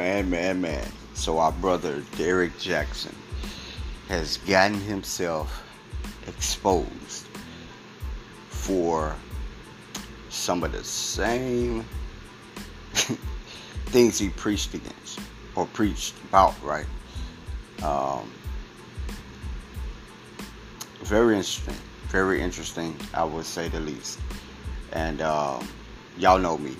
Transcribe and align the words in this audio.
man, 0.00 0.30
man, 0.30 0.60
man. 0.62 0.88
So 1.12 1.38
our 1.38 1.52
brother 1.52 2.02
Derrick 2.16 2.58
Jackson 2.58 3.14
has 4.08 4.38
gotten 4.38 4.80
himself 4.80 5.62
exposed 6.26 7.26
for 8.48 9.14
some 10.30 10.64
of 10.64 10.72
the 10.72 10.82
same 10.82 11.84
things 13.92 14.18
he 14.18 14.30
preached 14.30 14.72
against 14.72 15.20
or 15.54 15.66
preached 15.66 16.14
about, 16.30 16.54
right? 16.64 16.86
Um, 17.82 18.32
very 21.02 21.34
interesting, 21.36 21.74
very 22.08 22.40
interesting, 22.40 22.96
I 23.12 23.24
would 23.24 23.44
say 23.44 23.68
the 23.68 23.80
least. 23.80 24.18
And 24.94 25.20
um, 25.20 25.68
y'all 26.16 26.38
know 26.38 26.56
me, 26.56 26.74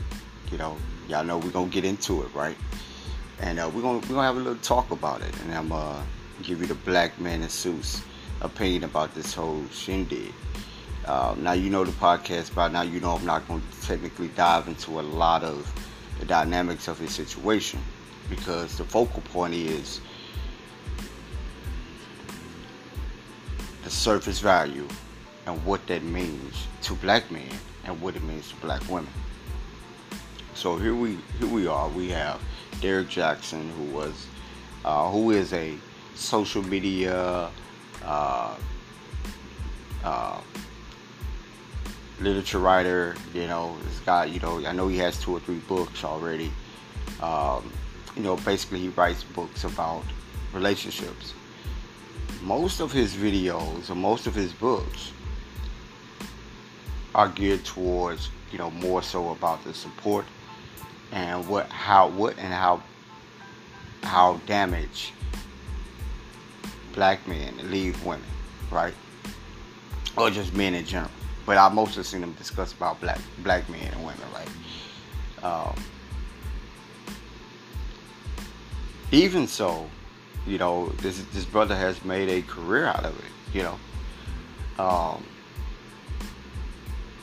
you 0.50 0.56
know, 0.56 0.74
y'all 1.06 1.23
know 1.23 1.37
we're 1.37 1.50
gonna 1.50 1.68
get 1.68 1.84
into 1.84 2.23
it, 2.23 2.34
right? 2.34 2.56
And 3.40 3.58
uh, 3.58 3.70
we're 3.74 3.82
gonna 3.82 3.98
we're 4.00 4.14
gonna 4.14 4.22
have 4.22 4.36
a 4.36 4.40
little 4.40 4.62
talk 4.62 4.90
about 4.90 5.22
it, 5.22 5.34
and 5.40 5.54
I'm 5.54 5.68
gonna 5.68 6.04
give 6.42 6.60
you 6.60 6.66
the 6.66 6.74
black 6.74 7.18
man 7.18 7.42
in 7.42 7.48
suits 7.48 8.02
opinion 8.42 8.84
about 8.84 9.14
this 9.14 9.34
whole 9.34 9.64
shindig. 9.72 10.32
Uh, 11.06 11.34
now 11.38 11.52
you 11.52 11.70
know 11.70 11.84
the 11.84 11.92
podcast 11.92 12.54
by 12.54 12.68
now. 12.68 12.82
You 12.82 13.00
know 13.00 13.12
I'm 13.12 13.24
not 13.24 13.46
to 13.48 13.60
technically 13.82 14.28
dive 14.28 14.68
into 14.68 15.00
a 15.00 15.02
lot 15.02 15.42
of 15.42 15.72
the 16.18 16.26
dynamics 16.26 16.86
of 16.86 16.98
his 16.98 17.14
situation 17.14 17.80
because 18.28 18.76
the 18.76 18.84
focal 18.84 19.22
point 19.22 19.54
is 19.54 20.00
the 23.82 23.90
surface 23.90 24.38
value 24.38 24.86
and 25.46 25.64
what 25.64 25.84
that 25.86 26.02
means 26.02 26.66
to 26.82 26.95
black 26.96 27.30
men 27.30 27.48
and 27.84 28.00
what 28.00 28.14
it 28.14 28.22
means 28.22 28.50
to 28.50 28.56
black 28.56 28.86
women. 28.88 29.12
So 30.54 30.76
here 30.76 30.95
we 30.95 31.16
here 31.38 31.48
we 31.48 31.66
are. 31.66 31.88
We 31.88 32.10
have 32.10 32.40
Derrick 32.80 33.09
Jackson, 33.09 33.71
who 33.73 33.85
was 33.96 34.26
uh, 34.85 35.10
who 35.10 35.30
is 35.30 35.52
a 35.52 35.76
social 36.15 36.63
media 36.63 37.51
uh, 38.04 38.57
uh, 40.04 40.40
literature 42.21 42.59
writer. 42.59 43.16
You 43.35 43.46
know, 43.46 43.77
this 43.85 43.99
guy. 44.01 44.24
You 44.27 44.40
know, 44.40 44.65
I 44.66 44.73
know 44.73 44.88
he 44.88 44.99
has 44.99 45.21
two 45.21 45.32
or 45.32 45.40
three 45.40 45.59
books 45.60 46.04
already. 46.04 46.51
Um, 47.21 47.71
you 48.16 48.23
know, 48.23 48.37
basically 48.37 48.80
he 48.80 48.88
writes 48.88 49.24
books 49.24 49.65
about 49.65 50.05
relationships. 50.52 51.34
Most 52.43 52.80
of 52.80 52.90
his 52.90 53.15
videos 53.15 53.90
or 53.90 53.95
most 53.95 54.27
of 54.27 54.34
his 54.34 54.52
books 54.52 55.12
are 57.15 57.29
geared 57.29 57.65
towards, 57.65 58.30
you 58.51 58.59
know, 58.59 58.71
more 58.71 59.02
so 59.02 59.30
about 59.30 59.62
the 59.65 59.74
support 59.74 60.24
and 61.12 61.46
what, 61.48 61.68
how, 61.68 62.08
what, 62.08 62.38
and 62.38 62.52
how, 62.52 62.82
how 64.03 64.41
damage 64.47 65.12
black 66.92 67.26
men 67.26 67.54
leave 67.70 68.04
women, 68.04 68.25
right? 68.70 68.94
Or 70.16 70.31
just 70.31 70.54
men 70.54 70.75
in 70.75 70.84
general. 70.84 71.10
But 71.47 71.56
I've 71.56 71.75
mostly 71.75 72.04
seen 72.04 72.20
them 72.20 72.32
discuss 72.34 72.72
about 72.72 73.00
black 73.00 73.19
black 73.38 73.69
men 73.69 73.92
and 73.92 74.04
women, 74.04 74.20
right? 74.34 75.44
Um, 75.44 75.75
even 79.10 79.47
so, 79.47 79.88
you 80.47 80.58
know, 80.58 80.91
this 80.98 81.22
this 81.32 81.44
brother 81.44 81.75
has 81.75 82.04
made 82.04 82.28
a 82.28 82.42
career 82.42 82.86
out 82.86 83.04
of 83.04 83.19
it. 83.19 83.32
You 83.54 83.62
know, 83.64 84.84
um, 84.84 85.25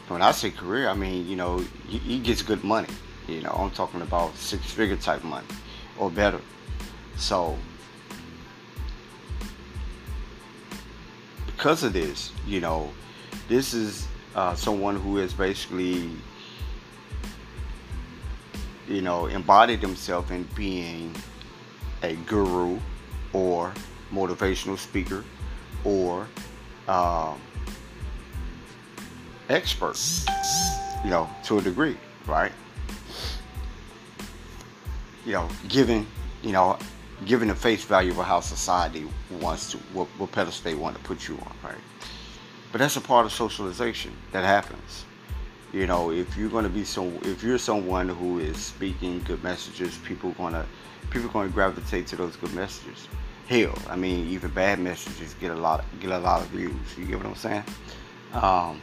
when 0.08 0.22
I 0.22 0.32
say 0.32 0.52
career, 0.52 0.90
I 0.90 0.94
mean 0.94 1.28
you 1.28 1.36
know 1.36 1.60
he, 1.88 1.98
he 2.00 2.20
gets 2.20 2.42
good 2.42 2.64
money. 2.64 2.90
You 3.28 3.42
know, 3.42 3.52
I'm 3.52 3.72
talking 3.72 4.02
about 4.02 4.36
six 4.36 4.64
figure 4.72 4.96
type 4.96 5.24
money 5.24 5.48
or 5.98 6.10
better. 6.10 6.40
So 7.18 7.58
because 11.46 11.84
of 11.84 11.92
this, 11.92 12.32
you 12.46 12.62
know, 12.62 12.90
this 13.50 13.74
is 13.74 14.08
uh, 14.36 14.56
someone 14.56 14.96
who 14.96 15.18
has 15.18 15.34
basically, 15.34 16.10
you 18.88 19.02
know, 19.02 19.26
embodied 19.26 19.80
himself 19.80 20.32
in 20.32 20.44
being 20.56 21.14
a 22.04 22.16
guru 22.28 22.80
or 23.34 23.74
motivational 24.14 24.78
speaker 24.78 25.26
or 25.84 26.28
um, 26.88 27.42
expert, 29.50 30.00
you 31.04 31.10
know, 31.10 31.30
to 31.44 31.58
a 31.58 31.62
degree, 31.62 31.98
right? 32.28 32.52
You 35.28 35.34
know, 35.34 35.50
given, 35.68 36.08
you 36.42 36.54
know, 36.54 36.80
given 37.26 37.50
the 37.50 37.56
face 37.56 37.84
value 37.84 38.12
of 38.12 38.26
how 38.26 38.40
society 38.40 39.06
wants 39.42 39.72
to, 39.72 39.78
what, 39.92 40.08
what 40.18 40.32
pedestal 40.32 40.72
they 40.72 40.74
want 40.74 40.96
to 40.96 41.04
put 41.04 41.28
you 41.28 41.36
on, 41.36 41.52
right? 41.62 41.82
But 42.72 42.78
that's 42.78 42.96
a 42.96 43.02
part 43.02 43.26
of 43.26 43.34
socialization 43.34 44.14
that 44.32 44.46
happens. 44.46 45.04
You 45.74 45.86
know, 45.86 46.12
if 46.12 46.38
you're 46.38 46.50
going 46.50 46.64
to 46.64 46.70
be 46.70 46.86
so, 46.86 47.12
if 47.24 47.44
you're 47.44 47.58
someone 47.58 48.08
who 48.08 48.40
is 48.40 48.56
speaking 48.56 49.22
good 49.24 49.44
messages, 49.44 49.98
people 49.98 50.32
gonna, 50.38 50.66
people 51.10 51.30
to 51.44 51.50
gravitate 51.50 52.08
to 52.08 52.16
those 52.16 52.38
good 52.38 52.54
messages. 52.54 53.10
Hell, 53.50 53.78
I 53.90 53.98
mean, 53.98 54.30
even 54.30 54.50
bad 54.52 54.80
messages 54.80 55.34
get 55.42 55.52
a 55.52 55.56
lot, 55.56 55.84
get 56.00 56.12
a 56.12 56.20
lot 56.20 56.40
of 56.40 56.48
views. 56.48 56.74
You 56.98 57.04
get 57.04 57.18
what 57.18 57.26
I'm 57.26 57.36
saying? 57.36 57.64
Um, 58.32 58.82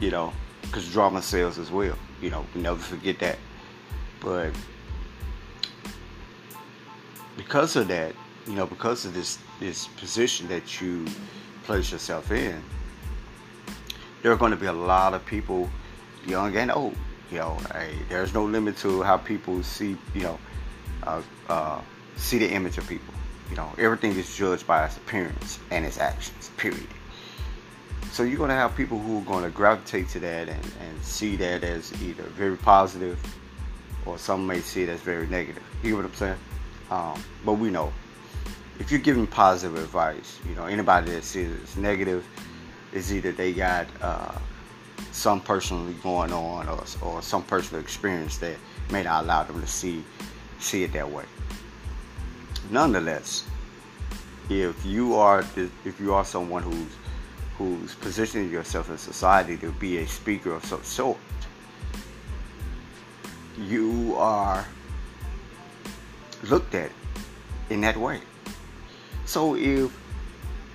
you 0.00 0.10
know, 0.10 0.32
because 0.62 0.90
drama 0.92 1.22
sells 1.22 1.56
as 1.56 1.70
well. 1.70 1.96
You 2.20 2.30
know, 2.30 2.44
never 2.56 2.80
forget 2.80 3.20
that. 3.20 3.38
But 4.18 4.50
because 7.36 7.76
of 7.76 7.88
that, 7.88 8.14
you 8.46 8.54
know, 8.54 8.66
because 8.66 9.04
of 9.04 9.14
this 9.14 9.38
this 9.60 9.86
position 9.88 10.48
that 10.48 10.80
you 10.80 11.06
place 11.64 11.92
yourself 11.92 12.30
in, 12.30 12.60
there 14.22 14.32
are 14.32 14.36
going 14.36 14.50
to 14.50 14.56
be 14.56 14.66
a 14.66 14.72
lot 14.72 15.14
of 15.14 15.24
people, 15.26 15.70
young 16.26 16.56
and 16.56 16.70
old. 16.70 16.96
You 17.30 17.38
know, 17.38 17.58
hey, 17.72 17.96
there's 18.08 18.34
no 18.34 18.44
limit 18.44 18.76
to 18.78 19.02
how 19.02 19.16
people 19.16 19.62
see, 19.62 19.96
you 20.14 20.22
know, 20.22 20.38
uh, 21.04 21.22
uh, 21.48 21.80
see 22.16 22.38
the 22.38 22.50
image 22.50 22.76
of 22.78 22.86
people. 22.88 23.14
You 23.50 23.56
know, 23.56 23.72
everything 23.78 24.12
is 24.12 24.36
judged 24.36 24.66
by 24.66 24.84
its 24.84 24.96
appearance 24.96 25.58
and 25.70 25.84
its 25.84 25.98
actions. 25.98 26.50
Period. 26.56 26.86
So 28.10 28.22
you're 28.22 28.36
going 28.36 28.50
to 28.50 28.54
have 28.54 28.76
people 28.76 28.98
who 28.98 29.18
are 29.18 29.24
going 29.24 29.44
to 29.44 29.50
gravitate 29.50 30.08
to 30.10 30.20
that 30.20 30.48
and, 30.48 30.72
and 30.80 31.02
see 31.02 31.36
that 31.36 31.64
as 31.64 31.92
either 32.02 32.24
very 32.24 32.58
positive 32.58 33.18
or 34.04 34.18
some 34.18 34.46
may 34.46 34.60
see 34.60 34.82
it 34.82 34.88
as 34.90 35.00
very 35.00 35.26
negative. 35.26 35.62
You 35.82 35.92
know 35.92 35.96
what 35.96 36.04
I'm 36.06 36.14
saying? 36.14 36.38
Um, 36.92 37.24
but 37.42 37.54
we 37.54 37.70
know 37.70 37.90
if 38.78 38.90
you're 38.90 39.00
giving 39.00 39.26
positive 39.26 39.78
advice, 39.78 40.38
you 40.46 40.54
know, 40.54 40.66
anybody 40.66 41.12
that 41.12 41.24
sees 41.24 41.50
it's 41.50 41.76
negative 41.78 42.26
is 42.92 43.14
either 43.14 43.32
they 43.32 43.54
got 43.54 43.86
uh, 44.02 44.38
some 45.10 45.40
personally 45.40 45.94
going 46.02 46.34
on 46.34 46.68
or, 46.68 46.84
or 47.00 47.22
some 47.22 47.44
personal 47.44 47.80
experience 47.82 48.36
that 48.38 48.56
may 48.90 49.02
not 49.04 49.24
allow 49.24 49.42
them 49.42 49.58
to 49.62 49.66
see 49.66 50.04
see 50.58 50.82
it 50.82 50.92
that 50.92 51.10
way. 51.10 51.24
Nonetheless, 52.70 53.44
if 54.50 54.84
you 54.84 55.14
are 55.14 55.46
if 55.56 55.98
you 55.98 56.12
are 56.12 56.26
someone 56.26 56.62
who's 56.62 56.92
who's 57.56 57.94
positioning 57.94 58.50
yourself 58.50 58.90
in 58.90 58.98
society 58.98 59.56
to 59.56 59.72
be 59.72 59.98
a 59.98 60.06
speaker 60.06 60.52
of 60.52 60.62
some 60.66 60.84
sort, 60.84 61.16
you 63.56 64.14
are 64.18 64.66
looked 66.42 66.74
at 66.74 66.90
in 67.70 67.80
that 67.82 67.96
way. 67.96 68.20
So 69.24 69.56
if 69.56 69.96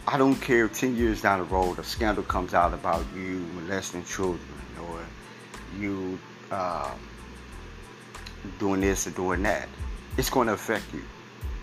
I 0.07 0.17
don't 0.17 0.35
care 0.35 0.65
if 0.65 0.73
10 0.73 0.95
years 0.95 1.21
down 1.21 1.39
the 1.39 1.45
road 1.45 1.79
a 1.79 1.83
scandal 1.83 2.23
comes 2.23 2.53
out 2.53 2.73
about 2.73 3.05
you 3.15 3.45
molesting 3.55 4.03
children 4.05 4.39
or 4.89 4.99
you 5.77 6.17
uh, 6.49 6.93
doing 8.57 8.81
this 8.81 9.05
or 9.07 9.11
doing 9.11 9.43
that, 9.43 9.67
it's 10.17 10.29
going 10.29 10.47
to 10.47 10.53
affect 10.53 10.93
you 10.93 11.03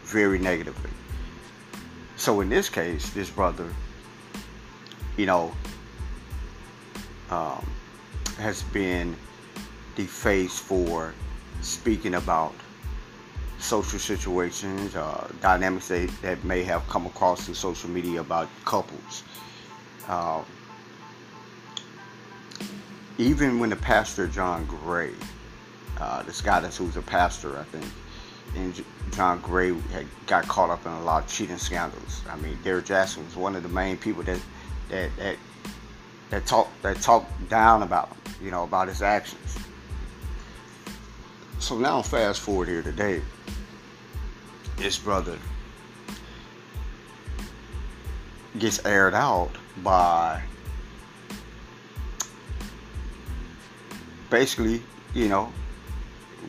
very 0.04 0.38
negatively. 0.38 0.90
So 2.16 2.40
in 2.42 2.48
this 2.48 2.68
case, 2.68 3.10
this 3.10 3.30
brother, 3.30 3.68
you 5.16 5.26
know, 5.26 5.52
um, 7.30 7.66
has 8.38 8.62
been 8.62 9.16
defaced 9.96 10.60
for 10.60 11.14
speaking 11.62 12.14
about 12.14 12.54
social 13.64 13.98
situations, 13.98 14.94
uh, 14.94 15.28
dynamics 15.40 15.88
that, 15.88 16.10
that 16.22 16.44
may 16.44 16.62
have 16.62 16.86
come 16.88 17.06
across 17.06 17.48
in 17.48 17.54
social 17.54 17.88
media 17.88 18.20
about 18.20 18.48
couples. 18.64 19.22
Uh, 20.06 20.42
even 23.16 23.58
when 23.58 23.70
the 23.70 23.76
pastor 23.76 24.26
John 24.26 24.66
Gray, 24.66 25.12
uh, 25.98 26.22
this 26.24 26.40
guy 26.40 26.60
that's 26.60 26.76
who's 26.76 26.96
a 26.96 27.02
pastor, 27.02 27.58
I 27.58 27.64
think, 27.64 27.86
and 28.56 28.84
John 29.12 29.40
Gray 29.40 29.72
had 29.92 30.06
got 30.26 30.46
caught 30.46 30.70
up 30.70 30.84
in 30.84 30.92
a 30.92 31.02
lot 31.02 31.24
of 31.24 31.30
cheating 31.30 31.56
scandals. 31.56 32.22
I 32.28 32.36
mean, 32.36 32.58
Derrick 32.62 32.84
Jackson 32.84 33.24
was 33.24 33.36
one 33.36 33.56
of 33.56 33.62
the 33.62 33.68
main 33.68 33.96
people 33.96 34.22
that 34.24 34.40
that 34.90 35.16
that 35.16 35.36
that 36.30 36.46
talked 36.46 36.82
that 36.82 37.00
talked 37.00 37.48
down 37.48 37.82
about 37.82 38.08
him, 38.08 38.16
you 38.44 38.50
know, 38.50 38.64
about 38.64 38.88
his 38.88 39.00
actions. 39.00 39.56
So 41.58 41.78
now 41.78 42.02
fast 42.02 42.40
forward 42.40 42.68
here 42.68 42.82
today, 42.82 43.22
this 44.76 44.98
brother 44.98 45.38
gets 48.58 48.84
aired 48.84 49.14
out 49.14 49.50
by 49.82 50.42
basically, 54.30 54.82
you 55.14 55.28
know, 55.28 55.52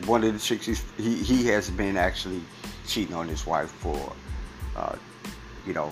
one 0.06 0.24
of 0.24 0.34
the 0.34 0.40
chicks 0.40 0.66
he 0.98 1.16
he 1.16 1.46
has 1.48 1.70
been 1.70 1.98
actually 1.98 2.42
cheating 2.88 3.16
on 3.16 3.28
his 3.28 3.46
wife 3.46 3.70
for, 3.72 4.14
uh, 4.76 4.96
you 5.66 5.74
know, 5.74 5.92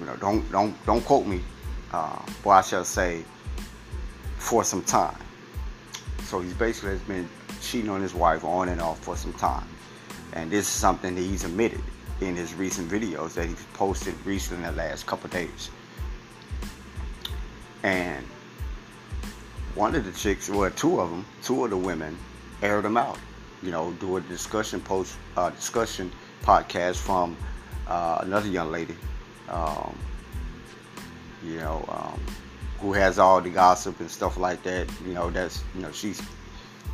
you 0.00 0.06
know, 0.06 0.16
don't 0.16 0.50
don't 0.50 0.86
don't 0.86 1.04
quote 1.04 1.26
me, 1.26 1.42
uh, 1.92 2.18
but 2.42 2.50
I 2.50 2.60
shall 2.62 2.84
say 2.84 3.24
for 4.38 4.64
some 4.64 4.82
time. 4.82 5.16
So 6.24 6.40
he's 6.40 6.54
basically 6.54 6.90
has 6.90 7.00
been 7.00 7.28
cheating 7.60 7.90
on 7.90 8.00
his 8.02 8.14
wife 8.14 8.44
on 8.44 8.68
and 8.68 8.80
off 8.80 8.98
for 9.00 9.16
some 9.16 9.32
time, 9.34 9.66
and 10.36 10.50
this 10.50 10.66
is 10.66 10.72
something 10.72 11.14
that 11.14 11.20
he's 11.22 11.44
admitted 11.44 11.80
in 12.20 12.36
his 12.36 12.52
recent 12.54 12.90
videos 12.90 13.32
that 13.34 13.48
he's 13.48 13.64
posted 13.72 14.14
recently 14.26 14.68
in 14.68 14.76
the 14.76 14.82
last 14.82 15.06
couple 15.06 15.30
days. 15.30 15.70
And 17.82 18.22
one 19.74 19.94
of 19.94 20.04
the 20.04 20.12
chicks, 20.12 20.50
well, 20.50 20.70
two 20.70 21.00
of 21.00 21.08
them, 21.08 21.24
two 21.42 21.64
of 21.64 21.70
the 21.70 21.76
women, 21.76 22.18
aired 22.62 22.84
them 22.84 22.98
out. 22.98 23.18
You 23.62 23.70
know, 23.70 23.92
do 23.92 24.18
a 24.18 24.20
discussion 24.20 24.78
post, 24.80 25.16
uh, 25.38 25.48
discussion 25.50 26.12
podcast 26.42 26.96
from 26.96 27.34
uh, 27.88 28.18
another 28.20 28.48
young 28.48 28.70
lady. 28.70 28.94
Um, 29.48 29.96
you 31.42 31.56
know, 31.56 31.82
um, 31.88 32.20
who 32.80 32.92
has 32.92 33.18
all 33.18 33.40
the 33.40 33.48
gossip 33.48 34.00
and 34.00 34.10
stuff 34.10 34.36
like 34.36 34.62
that. 34.64 34.90
You 35.06 35.14
know, 35.14 35.30
that's 35.30 35.64
you 35.74 35.80
know 35.80 35.92
she's 35.92 36.20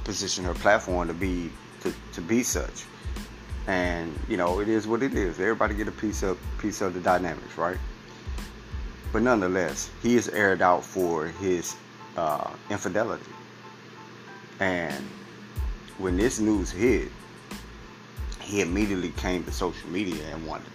positioned 0.05 0.47
her 0.47 0.55
platform 0.55 1.09
to 1.09 1.15
be 1.15 1.51
to, 1.81 1.93
to 2.13 2.21
be 2.21 2.45
such. 2.45 2.85
And 3.67 4.19
you 4.29 4.37
know, 4.37 4.61
it 4.61 4.69
is 4.69 4.87
what 4.87 5.03
it 5.03 5.15
is. 5.15 5.39
Everybody 5.39 5.75
get 5.75 5.89
a 5.89 5.93
piece 5.93 6.23
of 6.23 6.39
piece 6.59 6.81
of 6.81 6.95
the 6.95 7.01
dynamics, 7.01 7.57
right? 7.57 7.79
But 9.13 9.23
nonetheless, 9.23 9.91
he 10.03 10.17
is 10.17 10.29
aired 10.29 10.63
out 10.63 10.85
for 10.85 11.27
his 11.27 11.77
uh, 12.17 12.51
infidelity. 12.71 13.25
And 14.59 15.05
when 15.99 16.17
this 16.17 16.41
news 16.41 16.71
hit, 16.71 17.09
he 18.41 18.61
immediately 18.61 19.11
came 19.11 19.45
to 19.45 19.53
social 19.53 19.89
media 19.91 20.25
and 20.33 20.47
wanted 20.47 20.73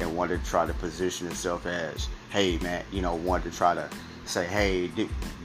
and 0.00 0.16
wanted 0.16 0.42
to 0.42 0.50
try 0.50 0.66
to 0.66 0.74
position 0.74 1.26
himself 1.26 1.66
as, 1.66 2.08
hey 2.30 2.58
man, 2.58 2.84
you 2.90 3.02
know, 3.02 3.14
wanted 3.14 3.52
to 3.52 3.56
try 3.56 3.74
to 3.74 3.88
say, 4.24 4.46
hey, 4.46 4.90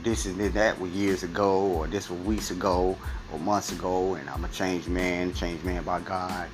this 0.03 0.25
is 0.25 0.53
that 0.53 0.79
was 0.79 0.91
years 0.91 1.23
ago, 1.23 1.61
or 1.61 1.87
this 1.87 2.09
was 2.09 2.19
weeks 2.21 2.51
ago, 2.51 2.97
or 3.31 3.39
months 3.39 3.71
ago, 3.71 4.15
and 4.15 4.29
I'm 4.29 4.45
a 4.45 4.49
changed 4.49 4.87
man, 4.87 5.33
changed 5.33 5.63
man 5.65 5.83
by 5.83 5.99
God, 6.01 6.47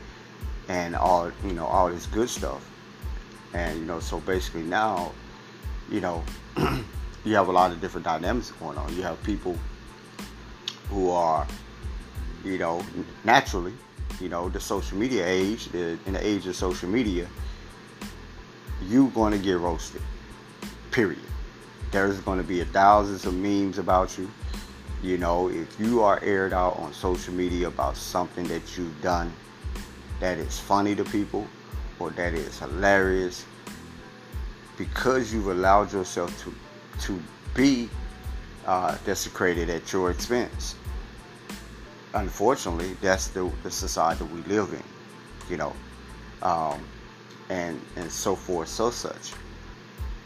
and 0.71 0.95
all 0.95 1.29
you 1.43 1.51
know, 1.51 1.65
all 1.65 1.89
this 1.89 2.05
good 2.05 2.29
stuff. 2.29 2.65
And 3.53 3.77
you 3.77 3.85
know, 3.85 3.99
so 3.99 4.21
basically 4.21 4.63
now, 4.63 5.11
you 5.89 5.99
know, 5.99 6.23
you 7.25 7.35
have 7.35 7.49
a 7.49 7.51
lot 7.51 7.71
of 7.71 7.81
different 7.81 8.05
dynamics 8.05 8.51
going 8.51 8.77
on. 8.77 8.95
You 8.95 9.03
have 9.03 9.21
people 9.23 9.57
who 10.89 11.09
are, 11.09 11.45
you 12.45 12.57
know, 12.57 12.81
naturally, 13.25 13.73
you 14.21 14.29
know, 14.29 14.47
the 14.47 14.61
social 14.61 14.97
media 14.97 15.27
age, 15.27 15.65
the, 15.67 15.99
in 16.05 16.13
the 16.13 16.25
age 16.25 16.47
of 16.47 16.55
social 16.55 16.87
media, 16.87 17.27
you're 18.87 19.09
going 19.09 19.33
to 19.33 19.39
get 19.39 19.59
roasted. 19.59 20.01
Period. 20.91 21.19
There's 21.91 22.21
going 22.21 22.37
to 22.37 22.47
be 22.47 22.61
a 22.61 22.65
thousands 22.65 23.25
of 23.25 23.33
memes 23.33 23.77
about 23.77 24.17
you. 24.17 24.31
You 25.03 25.17
know, 25.17 25.49
if 25.49 25.77
you 25.79 26.01
are 26.01 26.23
aired 26.23 26.53
out 26.53 26.77
on 26.77 26.93
social 26.93 27.33
media 27.33 27.67
about 27.67 27.97
something 27.97 28.47
that 28.47 28.77
you've 28.77 29.01
done 29.01 29.33
that 30.21 30.37
is 30.37 30.57
funny 30.57 30.95
to 30.95 31.03
people 31.03 31.45
or 31.99 32.11
that 32.11 32.33
is 32.33 32.57
hilarious, 32.59 33.45
because 34.77 35.33
you've 35.33 35.47
allowed 35.47 35.91
yourself 35.91 36.31
to 36.43 36.53
to 37.01 37.21
be 37.53 37.89
uh, 38.65 38.97
desecrated 39.05 39.69
at 39.69 39.91
your 39.91 40.09
expense. 40.09 40.75
Unfortunately, 42.13 42.95
that's 43.01 43.27
the, 43.27 43.51
the 43.63 43.71
society 43.71 44.23
we 44.25 44.41
live 44.43 44.73
in, 44.73 44.83
you 45.49 45.57
know, 45.57 45.73
um, 46.41 46.79
and 47.49 47.79
and 47.97 48.09
so 48.11 48.35
forth, 48.35 48.69
so 48.69 48.89
such. 48.89 49.33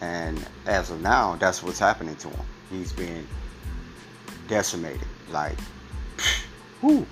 And 0.01 0.45
as 0.65 0.91
of 0.91 1.01
now, 1.01 1.35
that's 1.35 1.63
what's 1.63 1.79
happening 1.79 2.15
to 2.17 2.29
him. 2.29 2.45
He's 2.69 2.91
being 2.91 3.27
decimated, 4.47 5.07
like, 5.31 5.57
whoo, 6.81 7.05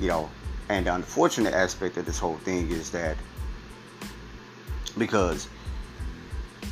you 0.00 0.08
know. 0.08 0.30
And 0.68 0.86
the 0.86 0.94
unfortunate 0.94 1.54
aspect 1.54 1.96
of 1.96 2.06
this 2.06 2.18
whole 2.18 2.38
thing 2.38 2.70
is 2.70 2.90
that 2.90 3.16
because, 4.98 5.48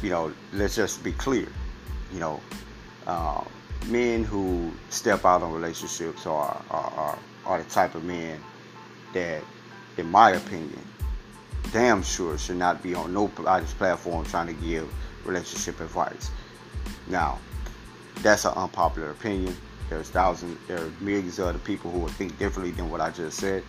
you 0.02 0.10
know, 0.10 0.32
let's 0.52 0.74
just 0.74 1.04
be 1.04 1.12
clear 1.12 1.48
you 2.14 2.20
know, 2.20 2.40
uh, 3.06 3.42
men 3.88 4.24
who 4.24 4.70
step 4.88 5.24
out 5.24 5.42
on 5.42 5.52
relationships 5.52 6.26
are, 6.26 6.62
are, 6.70 6.92
are, 6.96 7.18
are 7.44 7.62
the 7.62 7.68
type 7.68 7.94
of 7.96 8.04
men 8.04 8.40
that, 9.12 9.42
in 9.98 10.10
my 10.10 10.30
opinion, 10.30 10.80
damn 11.72 12.02
sure 12.02 12.38
should 12.38 12.56
not 12.56 12.82
be 12.82 12.94
on 12.94 13.12
nobody's 13.12 13.74
platform 13.74 14.24
trying 14.24 14.46
to 14.46 14.52
give 14.64 14.88
relationship 15.26 15.80
advice. 15.80 16.30
Now, 17.08 17.38
that's 18.22 18.44
an 18.44 18.52
unpopular 18.54 19.10
opinion. 19.10 19.54
There's 19.90 20.08
thousands, 20.08 20.56
there 20.68 20.78
are 20.78 20.90
millions 21.00 21.38
of 21.40 21.48
other 21.48 21.58
people 21.58 21.90
who 21.90 21.98
will 21.98 22.08
think 22.08 22.38
differently 22.38 22.70
than 22.70 22.90
what 22.90 23.00
I 23.00 23.10
just 23.10 23.38
said 23.38 23.62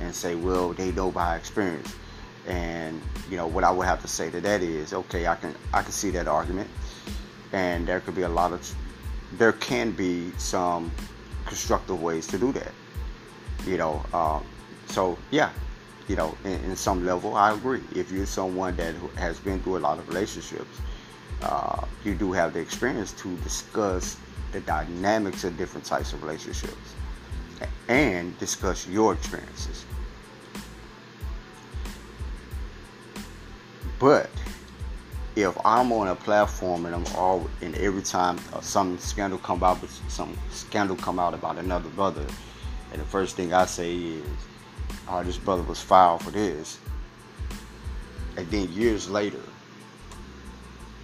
and 0.00 0.14
say, 0.14 0.34
well, 0.34 0.72
they 0.72 0.92
know 0.92 1.10
by 1.10 1.36
experience. 1.36 1.94
And 2.46 3.00
you 3.28 3.36
know 3.36 3.46
what 3.46 3.64
I 3.64 3.70
would 3.70 3.86
have 3.86 4.00
to 4.02 4.08
say 4.08 4.30
to 4.30 4.40
that 4.40 4.62
is, 4.62 4.92
okay, 4.92 5.26
I 5.26 5.36
can 5.36 5.54
I 5.74 5.82
can 5.82 5.92
see 5.92 6.10
that 6.10 6.26
argument. 6.26 6.70
And 7.52 7.86
there 7.86 8.00
could 8.00 8.14
be 8.14 8.22
a 8.22 8.28
lot 8.28 8.52
of 8.52 8.74
there 9.32 9.52
can 9.52 9.92
be 9.92 10.32
some 10.38 10.90
constructive 11.46 12.00
ways 12.02 12.26
to 12.28 12.38
do 12.38 12.52
that 12.52 12.72
you 13.66 13.76
know 13.76 14.02
um, 14.12 14.44
so 14.86 15.18
yeah 15.30 15.50
you 16.08 16.16
know 16.16 16.36
in, 16.44 16.52
in, 16.64 16.76
some 16.76 17.04
level 17.04 17.34
i 17.34 17.52
agree. 17.52 17.82
If 17.94 18.10
you're 18.10 18.26
someone 18.26 18.76
that 18.76 18.94
has 19.16 19.38
been 19.38 19.60
through 19.60 19.78
a 19.78 19.78
lot 19.78 19.98
of 19.98 20.08
relationships 20.08 20.80
uh, 21.42 21.84
you 22.04 22.14
do 22.14 22.32
have 22.32 22.52
the 22.52 22.60
experience 22.60 23.12
to 23.12 23.36
discuss 23.38 24.16
the 24.52 24.60
dynamics 24.60 25.44
of 25.44 25.56
different 25.56 25.86
types 25.86 26.12
of 26.12 26.22
relationships 26.22 26.94
and 27.90 28.38
discuss 28.38 28.86
your 28.88 29.12
experiences 29.12 29.84
but 33.98 34.30
if 35.36 35.56
I'm 35.64 35.92
on 35.92 36.08
a 36.08 36.14
platform 36.14 36.86
and 36.86 36.94
I'm 36.94 37.06
all 37.14 37.48
and 37.60 37.76
every 37.76 38.02
time 38.02 38.38
some 38.62 38.98
scandal 38.98 39.38
come 39.38 39.62
out, 39.62 39.78
some 40.08 40.36
scandal 40.50 40.96
come 40.96 41.18
out 41.18 41.34
about 41.34 41.58
another 41.58 41.88
brother, 41.90 42.26
and 42.92 43.00
the 43.00 43.06
first 43.06 43.36
thing 43.36 43.52
I 43.52 43.66
say 43.66 43.94
is, 43.94 44.24
"Oh, 45.08 45.22
this 45.22 45.36
brother 45.36 45.62
was 45.62 45.80
filed 45.80 46.22
for 46.22 46.30
this," 46.30 46.78
and 48.36 48.50
then 48.50 48.72
years 48.72 49.08
later, 49.08 49.42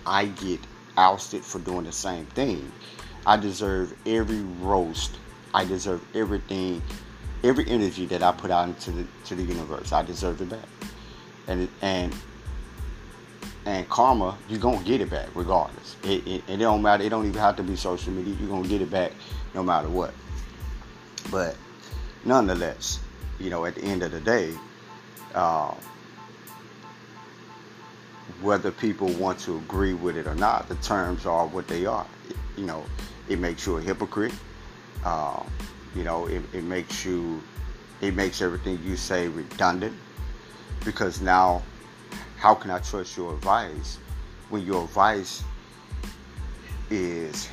I 0.04 0.26
get 0.26 0.60
ousted 0.96 1.44
for 1.44 1.58
doing 1.60 1.84
the 1.84 1.92
same 1.92 2.26
thing. 2.26 2.72
I 3.26 3.36
deserve 3.36 3.94
every 4.06 4.42
roast. 4.60 5.12
I 5.54 5.64
deserve 5.64 6.04
everything, 6.14 6.82
every 7.42 7.66
energy 7.68 8.06
that 8.06 8.22
I 8.22 8.32
put 8.32 8.50
out 8.50 8.68
into 8.68 8.90
the 8.92 9.06
to 9.26 9.34
the 9.34 9.42
universe. 9.42 9.92
I 9.92 10.02
deserve 10.02 10.40
it 10.40 10.50
back, 10.50 10.68
and 11.48 11.68
and 11.82 12.14
and 13.66 13.88
karma, 13.88 14.38
you're 14.48 14.60
gonna 14.60 14.82
get 14.84 15.00
it 15.00 15.10
back 15.10 15.28
regardless. 15.34 15.96
It, 16.04 16.26
it, 16.26 16.42
it, 16.48 16.56
don't 16.58 16.82
matter. 16.82 17.02
It 17.02 17.08
don't 17.08 17.26
even 17.26 17.40
have 17.40 17.56
to 17.56 17.64
be 17.64 17.74
social 17.74 18.12
media. 18.12 18.34
You're 18.38 18.48
gonna 18.48 18.68
get 18.68 18.80
it 18.80 18.90
back 18.90 19.12
no 19.54 19.62
matter 19.62 19.88
what. 19.88 20.14
But 21.30 21.56
nonetheless, 22.24 23.00
you 23.40 23.50
know, 23.50 23.64
at 23.64 23.74
the 23.74 23.82
end 23.82 24.04
of 24.04 24.12
the 24.12 24.20
day, 24.20 24.54
uh, 25.34 25.74
whether 28.40 28.70
people 28.70 29.08
want 29.14 29.40
to 29.40 29.56
agree 29.56 29.94
with 29.94 30.16
it 30.16 30.26
or 30.26 30.34
not, 30.34 30.68
the 30.68 30.76
terms 30.76 31.26
are 31.26 31.46
what 31.48 31.66
they 31.66 31.86
are. 31.86 32.06
You 32.56 32.66
know, 32.66 32.84
it 33.28 33.40
makes 33.40 33.66
you 33.66 33.76
a 33.76 33.80
hypocrite. 33.80 34.32
Uh, 35.04 35.42
you 35.94 36.04
know, 36.04 36.26
it, 36.26 36.42
it 36.52 36.64
makes 36.64 37.04
you, 37.04 37.42
it 38.00 38.14
makes 38.14 38.42
everything 38.42 38.78
you 38.84 38.96
say 38.96 39.28
redundant 39.28 39.94
because 40.84 41.20
now 41.20 41.62
how 42.36 42.54
can 42.54 42.70
I 42.70 42.78
trust 42.78 43.16
your 43.16 43.34
advice 43.34 43.98
when 44.50 44.64
your 44.64 44.84
advice 44.84 45.42
is 46.90 47.48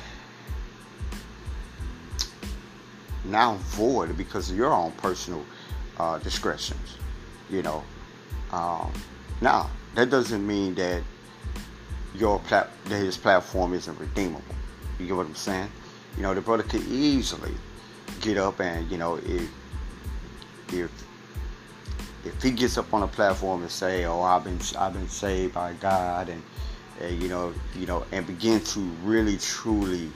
now 3.24 3.54
void 3.54 4.16
because 4.16 4.50
of 4.50 4.56
your 4.56 4.72
own 4.72 4.92
personal 4.92 5.44
uh, 5.98 6.18
discretions? 6.18 6.98
You 7.50 7.62
know, 7.62 7.82
um, 8.52 8.92
now 9.40 9.70
that 9.94 10.10
doesn't 10.10 10.46
mean 10.46 10.74
that 10.74 11.02
your 12.14 12.38
plat- 12.40 12.70
that 12.86 12.98
his 12.98 13.16
platform 13.16 13.74
isn't 13.74 13.98
redeemable. 13.98 14.42
You 14.98 15.06
get 15.06 15.16
what 15.16 15.26
I'm 15.26 15.34
saying? 15.34 15.70
You 16.16 16.22
know, 16.22 16.34
the 16.34 16.40
brother 16.40 16.62
could 16.62 16.82
easily 16.82 17.54
get 18.20 18.38
up 18.38 18.60
and 18.60 18.90
you 18.90 18.96
know 18.96 19.16
if 19.16 19.50
if 20.72 21.04
if 22.24 22.42
he 22.42 22.50
gets 22.50 22.78
up 22.78 22.92
on 22.94 23.02
a 23.02 23.06
platform 23.06 23.62
and 23.62 23.70
say, 23.70 24.04
"Oh, 24.04 24.22
I've 24.22 24.44
been 24.44 24.58
I've 24.78 24.92
been 24.92 25.08
saved 25.08 25.54
by 25.54 25.74
God," 25.74 26.28
and, 26.28 26.42
and 27.00 27.22
you 27.22 27.28
know, 27.28 27.52
you 27.78 27.86
know, 27.86 28.04
and 28.12 28.26
begin 28.26 28.60
to 28.60 28.80
really 29.02 29.36
truly 29.36 30.10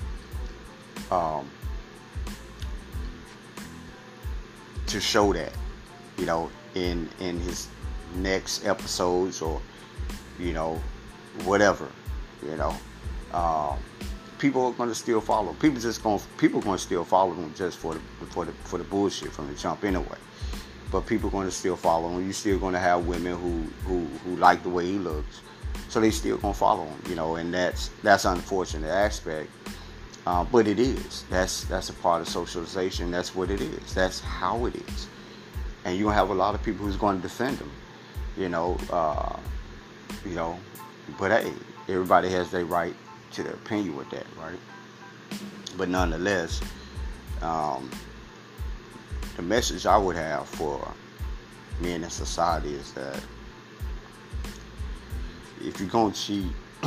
um, 1.11 1.49
to 4.87 5.00
show 5.00 5.33
that, 5.33 5.52
you 6.17 6.25
know, 6.25 6.50
in 6.75 7.09
in 7.21 7.38
his 7.40 7.69
next 8.17 8.64
episodes 8.64 9.43
or 9.43 9.61
you 10.38 10.52
know, 10.52 10.81
whatever, 11.45 11.88
you 12.43 12.57
know, 12.57 12.75
um, 13.33 13.78
people 14.38 14.64
are 14.66 14.73
going 14.73 14.88
to 14.88 14.95
still 14.95 15.21
follow. 15.21 15.52
People 15.54 15.80
just 15.80 16.02
going 16.02 16.21
people 16.37 16.61
going 16.61 16.78
to 16.78 16.83
still 16.83 17.04
follow 17.04 17.35
him 17.35 17.52
just 17.54 17.78
for 17.78 17.95
the 17.95 18.00
for 18.26 18.45
the 18.45 18.52
for 18.52 18.78
the 18.78 18.85
bullshit 18.85 19.33
from 19.33 19.49
the 19.49 19.54
jump 19.54 19.85
anyway. 19.85 20.18
But 20.90 21.07
people 21.07 21.28
are 21.28 21.33
going 21.33 21.47
to 21.47 21.52
still 21.52 21.76
follow 21.76 22.09
him. 22.11 22.25
You're 22.25 22.33
still 22.33 22.59
going 22.59 22.73
to 22.75 22.80
have 22.80 23.07
women 23.07 23.38
who 23.38 23.62
who 23.87 24.07
who 24.25 24.37
like 24.37 24.62
the 24.62 24.68
way 24.68 24.87
he 24.87 24.99
looks, 24.99 25.40
so 25.88 26.00
they 26.00 26.11
still 26.11 26.38
going 26.38 26.54
to 26.54 26.59
follow 26.59 26.85
him. 26.85 27.02
You 27.09 27.16
know, 27.16 27.37
and 27.37 27.52
that's 27.52 27.90
that's 28.02 28.25
unfortunate 28.25 28.88
aspect. 28.88 29.50
Uh, 30.26 30.45
but 30.45 30.66
it 30.66 30.78
is. 30.78 31.25
That's 31.30 31.64
that's 31.64 31.90
a 31.90 31.95
part 31.95 32.23
of 32.23 32.28
socialization. 32.28 33.11
That's 33.11 33.35
what 33.35 33.50
it 33.50 33.61
is. 33.61 33.95
That's 33.95 34.21
how 34.21 34.66
it 34.66 34.76
is. 34.76 35.09
And 35.85 35.97
you're 35.97 36.07
gonna 36.07 36.16
have 36.16 36.30
a 36.30 36.35
lot 36.35 36.54
of 36.54 36.62
people 36.62 36.87
who's 36.87 36.97
going 36.97 37.16
to 37.16 37.23
defend 37.23 37.59
him. 37.59 37.71
You 38.37 38.49
know, 38.49 38.78
uh, 38.90 39.37
you 40.25 40.35
know. 40.35 40.59
But 41.18 41.30
hey, 41.30 41.52
everybody 41.88 42.28
has 42.30 42.50
their 42.50 42.66
right 42.66 42.95
to 43.32 43.42
their 43.42 43.54
opinion 43.54 43.97
with 43.97 44.11
that, 44.11 44.26
right? 44.40 44.58
But 45.76 45.88
nonetheless, 45.88 46.61
um, 47.42 47.90
the 49.37 49.42
message 49.42 49.87
I 49.87 49.97
would 49.97 50.16
have 50.16 50.49
for 50.49 50.92
men 51.80 52.02
in 52.02 52.11
society 52.11 52.75
is 52.75 52.92
that 52.92 53.20
if 55.61 55.78
you're 55.78 55.88
gonna 55.88 56.12
cheat, 56.12 56.52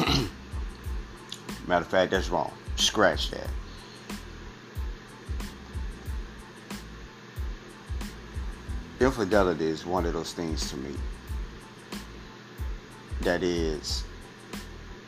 matter 1.68 1.86
of 1.86 1.88
fact, 1.88 2.12
that's 2.12 2.30
wrong. 2.30 2.52
Scratch 2.76 3.32
that. 3.32 3.50
Infidelity 9.00 9.66
is 9.66 9.86
one 9.86 10.06
of 10.06 10.14
those 10.14 10.34
things 10.34 10.70
to 10.70 10.78
me 10.78 10.96
that 13.22 13.44
is 13.44 14.04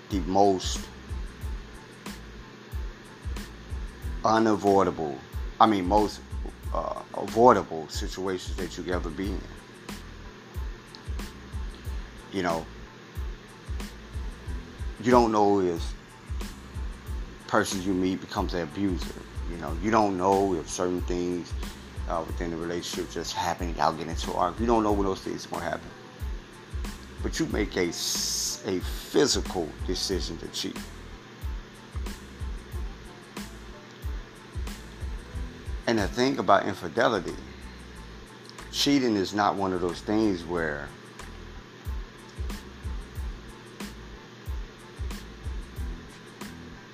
the 0.09 0.19
most 0.21 0.87
unavoidable, 4.25 5.17
I 5.59 5.65
mean, 5.65 5.87
most 5.87 6.21
uh, 6.73 7.01
avoidable 7.15 7.87
situations 7.89 8.55
that 8.57 8.77
you 8.77 8.93
ever 8.93 9.09
be 9.09 9.27
in. 9.27 9.41
You 12.31 12.43
know, 12.43 12.65
you 15.01 15.11
don't 15.11 15.31
know 15.31 15.59
if 15.59 15.93
persons 17.47 17.85
you 17.85 17.93
meet 17.93 18.19
becomes 18.21 18.53
an 18.53 18.61
abuser. 18.61 19.13
You 19.51 19.57
know, 19.57 19.77
you 19.83 19.91
don't 19.91 20.17
know 20.17 20.55
if 20.55 20.69
certain 20.69 21.01
things 21.01 21.53
uh, 22.09 22.23
within 22.25 22.51
the 22.51 22.57
relationship 22.57 23.11
just 23.11 23.33
happen. 23.33 23.75
Y'all 23.75 23.93
get 23.93 24.07
into 24.07 24.33
argue. 24.33 24.61
You 24.61 24.67
don't 24.67 24.83
know 24.83 24.91
when 24.91 25.05
those 25.05 25.21
things 25.21 25.45
are 25.45 25.49
gonna 25.49 25.65
happen. 25.65 25.89
But 27.21 27.39
you 27.39 27.45
make 27.47 27.77
a 27.77 27.89
a 27.89 28.79
physical 28.79 29.67
decision 29.85 30.37
to 30.37 30.47
cheat. 30.47 30.77
And 35.93 35.99
the 35.99 36.07
thing 36.07 36.39
about 36.39 36.65
infidelity, 36.65 37.35
cheating 38.71 39.15
is 39.15 39.31
not 39.31 39.53
one 39.53 39.73
of 39.73 39.81
those 39.81 40.01
things 40.01 40.43
where 40.43 40.89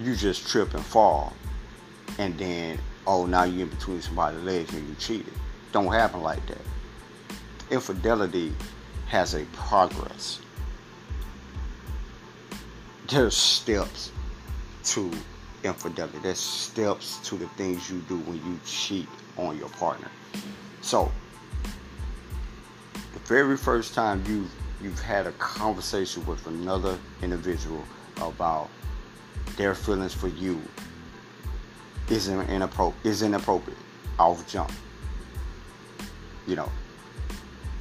you 0.02 0.18
just 0.18 0.50
trip 0.50 0.74
and 0.74 0.84
fall 0.84 1.32
and 2.18 2.38
then 2.38 2.78
oh 3.08 3.26
now 3.26 3.46
you're 3.46 3.62
in 3.62 3.70
between 3.70 4.02
somebody's 4.02 4.44
legs 4.44 4.74
and 4.74 4.86
you 4.90 4.94
cheated. 4.96 5.32
Don't 5.72 5.94
happen 5.94 6.22
like 6.22 6.46
that. 6.48 6.62
Infidelity 7.72 8.54
has 9.08 9.34
a 9.34 9.46
progress. 9.54 10.42
There's 13.08 13.38
steps 13.38 14.12
to 14.88 15.10
infidelity. 15.64 16.20
There's 16.20 16.40
steps 16.40 17.20
to 17.30 17.36
the 17.36 17.48
things 17.50 17.90
you 17.90 18.00
do 18.08 18.18
when 18.20 18.38
you 18.38 18.60
cheat 18.66 19.08
on 19.38 19.58
your 19.58 19.70
partner. 19.70 20.10
So, 20.82 21.12
the 23.14 23.20
very 23.20 23.58
first 23.58 23.94
time 23.94 24.24
you 24.28 24.48
you've 24.82 25.02
had 25.02 25.28
a 25.28 25.32
conversation 25.34 26.26
with 26.26 26.46
another 26.48 26.98
individual 27.22 27.84
about 28.18 28.70
their 29.58 29.76
feelings 29.76 30.14
for 30.14 30.30
you 30.30 30.62
is 32.10 32.30
inappropriate. 32.30 33.06
Is 33.06 33.22
inappropriate. 33.22 33.78
Off 34.18 34.48
jump. 34.48 34.72
You 36.48 36.56
know. 36.56 36.72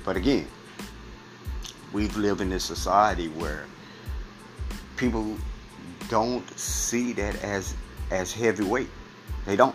But 0.04 0.16
again, 0.16 0.46
we've 1.92 2.16
lived 2.16 2.40
in 2.40 2.50
this 2.50 2.64
society 2.64 3.28
where 3.28 3.64
people 4.96 5.36
don't 6.08 6.48
see 6.58 7.12
that 7.14 7.42
as 7.42 7.74
as 8.10 8.32
heavyweight. 8.32 8.88
They 9.46 9.56
don't. 9.56 9.74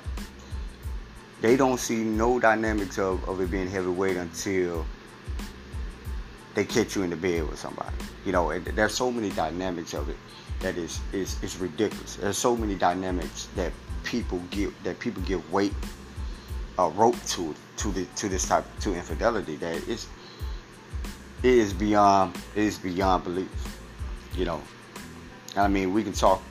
They 1.41 1.57
don't 1.57 1.79
see 1.79 2.03
no 2.03 2.39
dynamics 2.39 2.97
of, 2.97 3.27
of 3.27 3.41
it 3.41 3.51
being 3.51 3.69
heavyweight 3.69 4.15
until 4.15 4.85
they 6.55 6.63
catch 6.63 6.95
you 6.95 7.03
in 7.03 7.09
the 7.09 7.15
bed 7.15 7.49
with 7.49 7.59
somebody. 7.59 7.95
You 8.25 8.31
know, 8.31 8.57
there's 8.59 8.93
so 8.93 9.11
many 9.11 9.29
dynamics 9.31 9.93
of 9.93 10.09
it 10.09 10.17
that 10.59 10.77
is 10.77 10.99
is 11.11 11.41
is 11.43 11.57
ridiculous. 11.57 12.15
There's 12.15 12.37
so 12.37 12.55
many 12.55 12.75
dynamics 12.75 13.49
that 13.55 13.73
people 14.03 14.41
give 14.51 14.73
that 14.83 14.99
people 14.99 15.21
give 15.23 15.51
weight 15.51 15.73
a 16.79 16.89
rope 16.89 17.21
to 17.27 17.53
to 17.77 17.91
the 17.91 18.05
to 18.15 18.29
this 18.29 18.47
type 18.47 18.65
to 18.81 18.93
infidelity 18.93 19.55
that 19.57 19.87
it's 19.87 20.07
it 21.43 21.53
is 21.53 21.73
beyond 21.73 22.35
it 22.55 22.63
is 22.63 22.77
beyond 22.77 23.23
belief. 23.23 23.49
You 24.35 24.45
know, 24.45 24.61
I 25.55 25.67
mean, 25.67 25.93
we 25.93 26.03
can 26.03 26.13
talk 26.13 26.41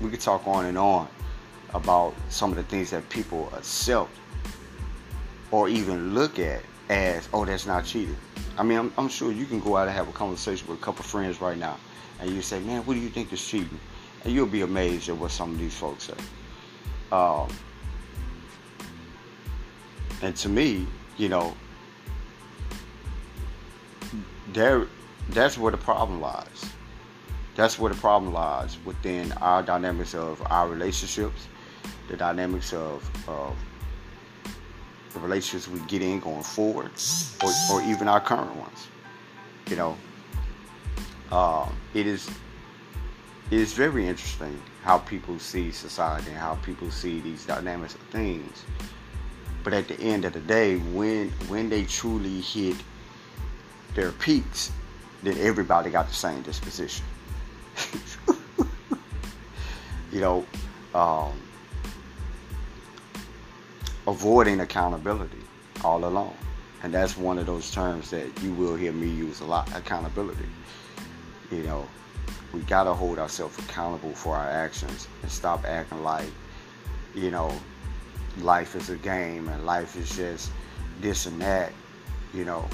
we 0.00 0.10
could 0.10 0.20
talk 0.20 0.46
on 0.46 0.66
and 0.66 0.78
on 0.78 1.08
about 1.74 2.14
some 2.30 2.50
of 2.50 2.56
the 2.56 2.62
things 2.64 2.90
that 2.90 3.08
people 3.08 3.52
accept 3.54 4.10
or 5.50 5.68
even 5.68 6.14
look 6.14 6.38
at 6.38 6.62
as, 6.88 7.28
oh, 7.32 7.44
that's 7.44 7.66
not 7.66 7.84
cheating. 7.84 8.16
I 8.56 8.62
mean, 8.62 8.78
I'm, 8.78 8.92
I'm 8.96 9.08
sure 9.08 9.30
you 9.30 9.46
can 9.46 9.60
go 9.60 9.76
out 9.76 9.86
and 9.86 9.96
have 9.96 10.08
a 10.08 10.12
conversation 10.12 10.66
with 10.68 10.78
a 10.78 10.82
couple 10.82 11.04
friends 11.04 11.40
right 11.40 11.58
now, 11.58 11.76
and 12.20 12.30
you 12.30 12.42
say, 12.42 12.60
man, 12.60 12.82
what 12.82 12.94
do 12.94 13.00
you 13.00 13.08
think 13.08 13.32
is 13.32 13.46
cheating? 13.46 13.78
And 14.24 14.32
you'll 14.32 14.46
be 14.46 14.62
amazed 14.62 15.08
at 15.08 15.16
what 15.16 15.30
some 15.30 15.52
of 15.52 15.58
these 15.58 15.76
folks 15.76 16.04
say. 16.04 16.14
Um, 17.12 17.48
and 20.22 20.34
to 20.36 20.48
me, 20.48 20.86
you 21.16 21.28
know, 21.28 21.54
there, 24.52 24.86
that's 25.30 25.56
where 25.56 25.70
the 25.70 25.78
problem 25.78 26.20
lies 26.20 26.70
that's 27.60 27.78
where 27.78 27.92
the 27.92 28.00
problem 28.00 28.32
lies 28.32 28.78
within 28.86 29.32
our 29.32 29.62
dynamics 29.62 30.14
of 30.14 30.42
our 30.50 30.66
relationships, 30.66 31.46
the 32.08 32.16
dynamics 32.16 32.72
of, 32.72 33.06
the 35.12 35.18
relationships 35.18 35.68
we 35.68 35.80
get 35.88 36.00
in 36.00 36.20
going 36.20 36.42
forward, 36.42 36.90
or, 37.42 37.50
or 37.70 37.82
even 37.82 38.08
our 38.08 38.20
current 38.20 38.54
ones. 38.56 38.88
You 39.68 39.76
know, 39.76 39.96
uh, 41.30 41.68
it 41.92 42.06
is 42.06 42.30
it 43.50 43.58
is 43.58 43.72
very 43.72 44.06
interesting 44.06 44.58
how 44.82 44.98
people 44.98 45.38
see 45.38 45.70
society 45.72 46.30
and 46.30 46.38
how 46.38 46.54
people 46.62 46.90
see 46.90 47.20
these 47.20 47.44
dynamics 47.44 47.94
of 47.94 48.00
things. 48.12 48.64
But 49.64 49.74
at 49.74 49.88
the 49.88 50.00
end 50.00 50.24
of 50.24 50.32
the 50.32 50.40
day, 50.40 50.76
when 50.76 51.30
when 51.48 51.68
they 51.68 51.84
truly 51.84 52.40
hit 52.40 52.76
their 53.94 54.12
peaks, 54.12 54.72
then 55.22 55.36
everybody 55.38 55.90
got 55.90 56.08
the 56.08 56.14
same 56.14 56.40
disposition. 56.42 57.04
you 60.12 60.20
know, 60.20 60.46
um, 60.94 61.32
avoiding 64.06 64.60
accountability 64.60 65.38
all 65.84 66.04
along. 66.04 66.36
And 66.82 66.94
that's 66.94 67.16
one 67.16 67.38
of 67.38 67.46
those 67.46 67.70
terms 67.70 68.10
that 68.10 68.42
you 68.42 68.52
will 68.54 68.74
hear 68.74 68.92
me 68.92 69.08
use 69.08 69.40
a 69.40 69.44
lot 69.44 69.68
accountability. 69.76 70.48
You 71.50 71.62
know, 71.62 71.86
we 72.52 72.60
got 72.60 72.84
to 72.84 72.94
hold 72.94 73.18
ourselves 73.18 73.58
accountable 73.58 74.14
for 74.14 74.36
our 74.36 74.48
actions 74.48 75.08
and 75.22 75.30
stop 75.30 75.64
acting 75.64 76.02
like, 76.02 76.30
you 77.14 77.30
know, 77.30 77.52
life 78.40 78.74
is 78.74 78.88
a 78.88 78.96
game 78.96 79.48
and 79.48 79.66
life 79.66 79.96
is 79.96 80.16
just 80.16 80.50
this 81.00 81.26
and 81.26 81.40
that. 81.40 81.72
You 82.32 82.44
know, 82.44 82.68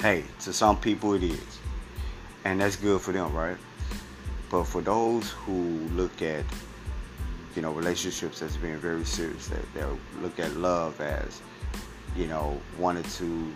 hey, 0.00 0.24
to 0.40 0.52
some 0.52 0.78
people 0.78 1.14
it 1.14 1.22
is. 1.22 1.58
And 2.44 2.60
that's 2.60 2.76
good 2.76 3.00
for 3.00 3.12
them, 3.12 3.34
right? 3.34 3.56
But 4.50 4.64
for 4.64 4.80
those 4.80 5.30
who 5.30 5.62
look 5.94 6.22
at, 6.22 6.44
you 7.54 7.62
know, 7.62 7.72
relationships 7.72 8.40
as 8.42 8.56
being 8.56 8.78
very 8.78 9.04
serious, 9.04 9.48
that 9.48 9.74
they 9.74 9.84
look 10.20 10.38
at 10.38 10.56
love 10.56 11.00
as, 11.00 11.40
you 12.16 12.26
know, 12.26 12.60
or 12.80 12.94
two 13.02 13.52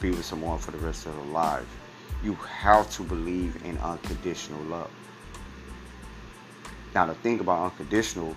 be 0.00 0.10
with 0.10 0.24
someone 0.24 0.58
for 0.58 0.72
the 0.72 0.78
rest 0.78 1.06
of 1.06 1.14
their 1.14 1.24
life. 1.26 1.66
You 2.24 2.34
have 2.34 2.90
to 2.92 3.02
believe 3.02 3.62
in 3.64 3.78
unconditional 3.78 4.62
love. 4.64 4.90
Now, 6.94 7.06
the 7.06 7.14
thing 7.14 7.40
about 7.40 7.64
unconditional 7.64 8.34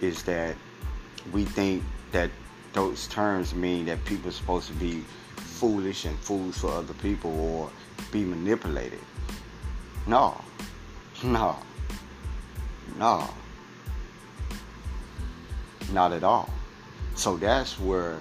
is 0.00 0.22
that 0.24 0.56
we 1.32 1.44
think 1.44 1.82
that 2.12 2.30
those 2.72 3.06
terms 3.06 3.54
mean 3.54 3.86
that 3.86 4.04
people 4.04 4.28
are 4.28 4.32
supposed 4.32 4.68
to 4.68 4.74
be 4.74 5.02
foolish 5.36 6.04
and 6.04 6.18
fools 6.18 6.58
for 6.58 6.70
other 6.70 6.94
people 6.94 7.30
or 7.40 7.70
be 8.12 8.24
manipulated. 8.24 9.00
No, 10.06 10.40
no, 11.24 11.56
no, 12.98 13.28
not 15.92 16.12
at 16.12 16.24
all. 16.24 16.50
So 17.14 17.36
that's 17.36 17.78
where 17.80 18.20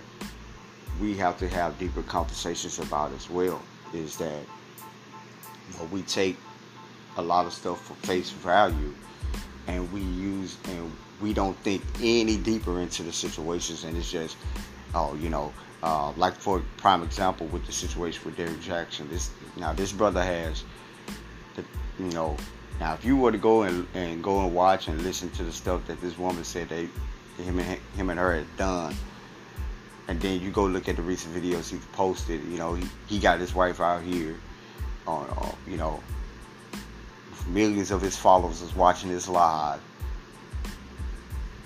we 1.02 1.16
have 1.18 1.38
to 1.40 1.50
have 1.50 1.78
deeper 1.78 2.02
conversations 2.04 2.80
about 2.80 3.12
as 3.12 3.30
well. 3.30 3.62
Is 3.94 4.18
that 4.18 4.42
we 5.92 6.02
take 6.04 6.38
a 7.18 7.22
lot 7.22 7.46
of 7.46 7.54
stuff 7.54 7.86
for 7.86 7.94
face 8.08 8.30
value 8.30 8.94
and 9.68 9.92
we 9.92 10.02
use 10.02 10.58
and 10.66 10.92
we 11.22 11.34
don't 11.34 11.58
think 11.58 11.82
any 12.02 12.38
deeper 12.38 12.80
into 12.82 13.04
the 13.04 13.12
situations 13.12 13.84
and 13.84 13.96
it's 13.98 14.12
just 14.12 14.38
oh 14.94 15.16
you 15.16 15.30
know 15.30 15.54
uh, 15.84 16.12
like 16.18 16.34
for 16.36 16.62
prime 16.78 17.04
example 17.04 17.48
with 17.48 17.66
the 17.66 17.72
situation 17.72 18.22
with 18.26 18.36
Derrick 18.36 18.60
Jackson 18.62 19.10
this 19.10 19.32
now 19.56 19.74
this 19.74 19.92
brother 19.92 20.24
has 20.24 20.64
the, 21.56 21.64
you 22.00 22.12
know 22.12 22.36
now 22.80 22.94
if 22.94 23.06
you 23.06 23.18
were 23.18 23.32
to 23.32 23.38
go 23.38 23.64
and, 23.64 23.88
and 23.94 24.24
go 24.24 24.44
and 24.44 24.54
watch 24.54 24.88
and 24.88 25.02
listen 25.02 25.30
to 25.32 25.44
the 25.44 25.52
stuff 25.52 25.86
that 25.88 26.00
this 26.02 26.18
woman 26.18 26.44
said 26.44 26.70
they 26.70 26.88
him 27.38 27.60
and 27.60 27.80
him 27.96 28.10
and 28.10 28.20
her 28.20 28.36
had 28.36 28.58
done 28.58 28.94
and 30.08 30.22
then 30.22 30.40
you 30.40 30.52
go 30.52 30.66
look 30.66 30.88
at 30.88 30.96
the 30.96 31.02
recent 31.02 31.34
videos 31.36 31.70
he 31.70 31.78
posted 31.94 32.44
you 32.46 32.58
know 32.58 32.74
he, 32.76 32.88
he 33.08 33.20
got 33.20 33.40
his 33.40 33.54
wife 33.54 33.80
out 33.82 34.02
here 34.02 34.36
on, 35.08 35.28
on 35.30 35.56
you 35.68 35.78
know 35.78 36.02
millions 37.48 37.92
of 37.92 38.02
his 38.02 38.18
followers 38.18 38.62
is 38.62 38.76
watching 38.76 39.10
this 39.10 39.28
live 39.28 39.82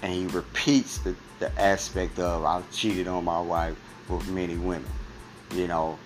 and 0.01 0.13
he 0.13 0.27
repeats 0.27 0.99
the, 0.99 1.15
the 1.39 1.61
aspect 1.61 2.19
of 2.19 2.43
I 2.43 2.61
cheated 2.71 3.07
on 3.07 3.25
my 3.25 3.39
wife 3.39 3.77
with 4.07 4.27
many 4.29 4.55
women. 4.55 4.89
You 5.53 5.67
know, 5.67 5.97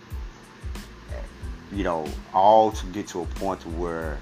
you 1.71 1.83
know, 1.83 2.07
all 2.33 2.71
to 2.71 2.85
get 2.87 3.07
to 3.09 3.21
a 3.21 3.25
point 3.25 3.61
to 3.61 3.69
where 3.69 4.17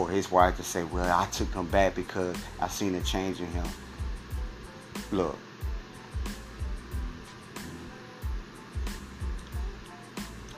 for 0.00 0.08
his 0.08 0.30
wife 0.30 0.56
to 0.56 0.62
say, 0.62 0.82
Well, 0.82 1.14
I 1.14 1.26
took 1.26 1.52
him 1.52 1.66
back 1.66 1.94
because 1.94 2.34
I 2.58 2.68
seen 2.68 2.94
a 2.94 3.02
change 3.02 3.38
in 3.38 3.46
him. 3.48 3.66
Look. 5.12 5.36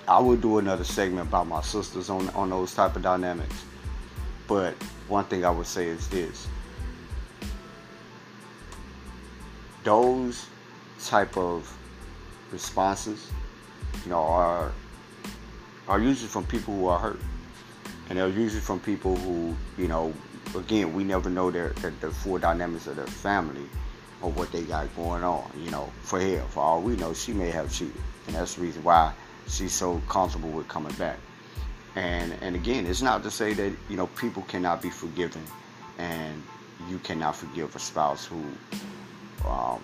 I 0.06 0.20
will 0.20 0.37
do 0.37 0.58
another 0.58 0.84
segment 0.84 1.26
about 1.26 1.49
my 1.49 1.61
sisters 1.61 2.08
on 2.08 2.28
on 2.30 2.50
those 2.50 2.72
type 2.72 2.94
of 2.94 3.02
dynamics. 3.02 3.64
But 4.46 4.75
one 5.08 5.25
thing 5.25 5.44
I 5.44 5.50
would 5.50 5.66
say 5.66 5.87
is 5.88 6.06
this. 6.08 6.46
Those 9.82 10.46
type 11.04 11.37
of 11.37 11.76
responses, 12.52 13.28
you 14.04 14.11
know, 14.11 14.22
are 14.22 14.70
are 15.88 15.99
usually 15.99 16.28
from 16.28 16.46
people 16.46 16.76
who 16.76 16.87
are 16.87 16.99
hurt. 17.00 17.20
And 18.12 18.19
they're 18.19 18.28
usually 18.28 18.61
from 18.61 18.78
people 18.78 19.16
who, 19.16 19.57
you 19.78 19.88
know, 19.88 20.12
again, 20.54 20.92
we 20.92 21.02
never 21.02 21.31
know 21.31 21.50
their, 21.50 21.71
their 21.71 21.95
the 22.02 22.11
full 22.11 22.37
dynamics 22.37 22.87
of 22.87 22.97
their 22.97 23.07
family 23.07 23.64
or 24.21 24.31
what 24.33 24.52
they 24.52 24.64
got 24.64 24.95
going 24.97 25.25
on. 25.25 25.50
You 25.58 25.71
know, 25.71 25.91
for 26.02 26.21
hell, 26.21 26.47
for 26.49 26.60
all 26.60 26.82
we 26.82 26.95
know, 26.97 27.15
she 27.15 27.32
may 27.32 27.49
have 27.49 27.73
cheated. 27.73 27.97
And 28.26 28.36
that's 28.36 28.56
the 28.56 28.60
reason 28.60 28.84
why 28.84 29.15
she's 29.49 29.73
so 29.73 30.02
comfortable 30.10 30.50
with 30.50 30.69
coming 30.69 30.93
back. 30.97 31.17
And 31.97 32.34
and 32.43 32.54
again, 32.54 32.84
it's 32.84 33.00
not 33.00 33.23
to 33.23 33.30
say 33.30 33.54
that 33.54 33.73
you 33.89 33.97
know 33.97 34.08
people 34.08 34.43
cannot 34.43 34.82
be 34.82 34.91
forgiven, 34.91 35.43
and 35.97 36.43
you 36.91 36.99
cannot 36.99 37.34
forgive 37.34 37.75
a 37.75 37.78
spouse 37.78 38.26
who 38.26 38.45
um, 39.49 39.80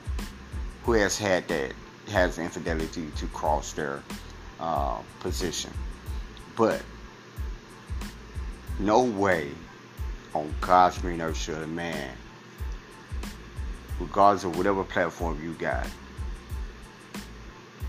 who 0.83 0.93
has 0.93 1.17
had 1.17 1.49
that 1.49 1.73
has 2.09 2.39
infidelity 2.39 3.11
to 3.17 3.27
cross 3.29 3.73
their 3.73 4.03
uh, 4.61 4.99
position, 5.21 5.73
but 6.57 6.83
no 8.79 9.03
way 9.03 9.51
on 10.35 10.55
God's 10.61 10.99
green 10.99 11.21
earth 11.21 11.37
should 11.37 11.63
a 11.63 11.67
man, 11.67 12.11
regardless 13.99 14.45
of 14.45 14.57
whatever 14.57 14.85
platform 14.85 15.43
you 15.43 15.53
got, 15.55 15.87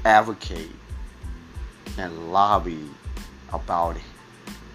advocate 0.05 0.71
and 1.97 2.31
lobby 2.31 2.89
about 3.53 3.97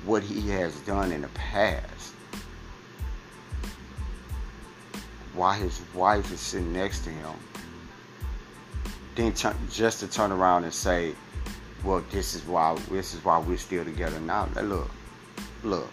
what 0.05 0.22
he 0.22 0.48
has 0.50 0.79
done 0.81 1.11
in 1.11 1.22
the 1.22 1.29
past. 1.29 2.12
Why 5.35 5.57
his 5.57 5.81
wife 5.94 6.31
is 6.33 6.38
sitting 6.38 6.72
next 6.72 7.03
to 7.05 7.11
him. 7.11 7.33
Then 9.16 9.35
just 9.70 10.00
to 10.00 10.07
turn 10.07 10.31
around 10.31 10.64
and 10.64 10.72
say, 10.72 11.14
"Well, 11.83 12.05
this 12.11 12.35
is 12.35 12.42
why 12.44 12.77
this 12.90 13.14
is 13.14 13.24
why 13.24 13.38
we're 13.38 13.59
still 13.59 13.85
together 13.85 14.20
now." 14.20 14.48
Look, 14.61 14.90
look. 15.64 15.90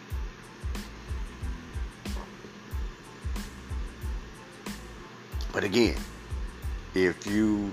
But 5.54 5.64
again, 5.64 5.98
if 6.94 7.26
you 7.28 7.72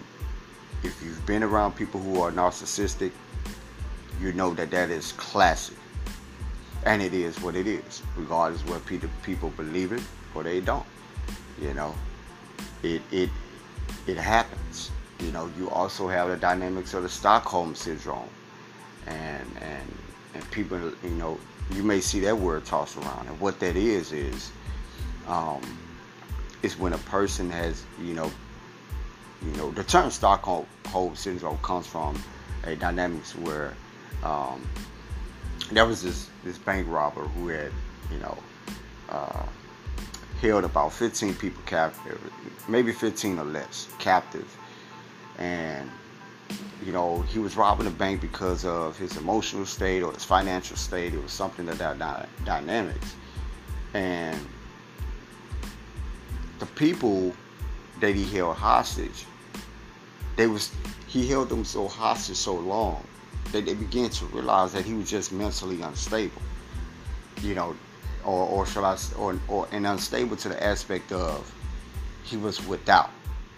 if 0.82 1.02
you've 1.02 1.24
been 1.26 1.42
around 1.42 1.74
people 1.74 2.00
who 2.00 2.20
are 2.20 2.30
narcissistic 2.30 3.10
you 4.20 4.32
know 4.32 4.54
that 4.54 4.70
that 4.70 4.90
is 4.90 5.12
classic. 5.12 5.76
And 6.84 7.02
it 7.02 7.12
is 7.12 7.40
what 7.40 7.56
it 7.56 7.66
is, 7.66 8.02
regardless 8.16 8.64
whether 8.66 9.08
people 9.22 9.50
believe 9.50 9.92
it 9.92 10.02
or 10.34 10.42
they 10.42 10.60
don't. 10.60 10.86
You 11.60 11.74
know, 11.74 11.94
it 12.82 13.02
it 13.10 13.30
it 14.06 14.16
happens. 14.16 14.90
You 15.20 15.32
know, 15.32 15.50
you 15.58 15.68
also 15.70 16.08
have 16.08 16.28
the 16.28 16.36
dynamics 16.36 16.94
of 16.94 17.02
the 17.02 17.08
Stockholm 17.08 17.74
syndrome, 17.74 18.28
and 19.06 19.46
and 19.60 19.98
and 20.34 20.50
people, 20.52 20.78
you 21.02 21.10
know, 21.10 21.38
you 21.72 21.82
may 21.82 22.00
see 22.00 22.20
that 22.20 22.36
word 22.36 22.64
tossed 22.64 22.96
around, 22.96 23.26
and 23.26 23.38
what 23.40 23.58
that 23.58 23.76
is 23.76 24.12
is, 24.12 24.52
um, 25.26 25.60
is 26.62 26.78
when 26.78 26.92
a 26.92 26.98
person 26.98 27.50
has, 27.50 27.84
you 28.02 28.14
know, 28.14 28.30
you 29.44 29.52
know, 29.52 29.70
the 29.70 29.84
term 29.84 30.10
Stockholm 30.10 30.66
syndrome 31.14 31.58
comes 31.58 31.86
from 31.86 32.20
a 32.64 32.74
dynamics 32.74 33.36
where 33.36 33.74
um, 34.24 34.66
there 35.70 35.86
was 35.86 36.02
this 36.02 36.28
this 36.44 36.58
bank 36.58 36.86
robber 36.88 37.22
who 37.22 37.48
had 37.48 37.72
you 38.10 38.18
know 38.18 38.36
uh, 39.10 39.44
held 40.40 40.64
about 40.64 40.92
15 40.92 41.34
people 41.34 41.62
captive, 41.66 42.20
maybe 42.68 42.92
15 42.92 43.38
or 43.38 43.44
less 43.44 43.88
captive, 43.98 44.56
and 45.38 45.90
you 46.84 46.92
know 46.92 47.22
he 47.22 47.38
was 47.38 47.56
robbing 47.56 47.84
the 47.84 47.90
bank 47.90 48.20
because 48.20 48.64
of 48.64 48.98
his 48.98 49.16
emotional 49.16 49.66
state 49.66 50.02
or 50.02 50.12
his 50.12 50.24
financial 50.24 50.76
state. 50.76 51.14
It 51.14 51.22
was 51.22 51.32
something 51.32 51.66
that 51.66 51.78
that 51.78 52.28
dynamics, 52.44 53.14
and 53.94 54.38
the 56.58 56.66
people 56.66 57.32
that 58.00 58.14
he 58.14 58.24
held 58.24 58.56
hostage, 58.56 59.24
they 60.36 60.46
was 60.46 60.70
he 61.06 61.28
held 61.28 61.48
them 61.48 61.64
so 61.64 61.88
hostage 61.88 62.36
so 62.36 62.54
long 62.54 63.02
that 63.52 63.64
they 63.64 63.74
began 63.74 64.10
to 64.10 64.26
realize 64.26 64.72
that 64.72 64.84
he 64.84 64.92
was 64.94 65.08
just 65.08 65.32
mentally 65.32 65.80
unstable. 65.82 66.42
You 67.42 67.54
know, 67.54 67.76
or 68.24 68.46
or 68.46 68.66
shall 68.66 68.84
I 68.84 68.96
or 69.16 69.38
or 69.48 69.68
and 69.72 69.86
unstable 69.86 70.36
to 70.36 70.48
the 70.48 70.62
aspect 70.62 71.12
of 71.12 71.52
he 72.24 72.36
was 72.36 72.64
without, 72.66 73.10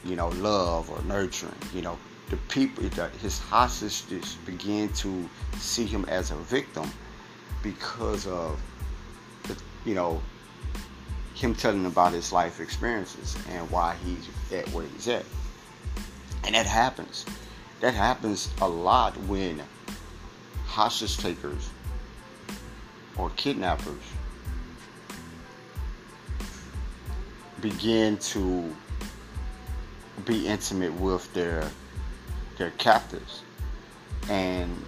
you 0.05 0.17
know, 0.17 0.29
love 0.29 0.91
or 0.91 1.03
nurturing. 1.05 1.55
You 1.75 1.83
know, 1.83 1.99
the 2.29 2.37
people 2.49 2.85
that 2.91 3.11
his 3.17 3.39
hostages 3.39 4.37
began 4.47 4.89
to 4.95 5.29
see 5.59 5.87
him 5.87 6.05
as 6.09 6.31
a 6.31 6.37
victim 6.37 6.89
because 7.63 8.27
of 8.27 8.61
the, 9.45 9.57
you 9.85 9.95
know 9.95 10.21
him 11.35 11.55
telling 11.55 11.87
about 11.87 12.12
his 12.12 12.33
life 12.33 12.61
experiences 12.61 13.37
and 13.51 13.71
why 13.71 13.97
he's 14.05 14.29
at 14.53 14.69
where 14.71 14.87
he's 14.87 15.09
at. 15.09 15.25
And 16.45 16.55
that 16.55 16.66
happens. 16.66 17.25
That 17.81 17.95
happens 17.95 18.51
a 18.61 18.69
lot 18.69 19.16
when 19.23 19.62
hostage 20.66 21.19
takers 21.19 21.71
or 23.16 23.31
kidnappers 23.31 24.03
begin 27.61 28.16
to 28.19 28.75
be 30.25 30.47
intimate 30.47 30.93
with 30.95 31.33
their 31.35 31.69
their 32.57 32.71
captives 32.73 33.43
and 34.29 34.85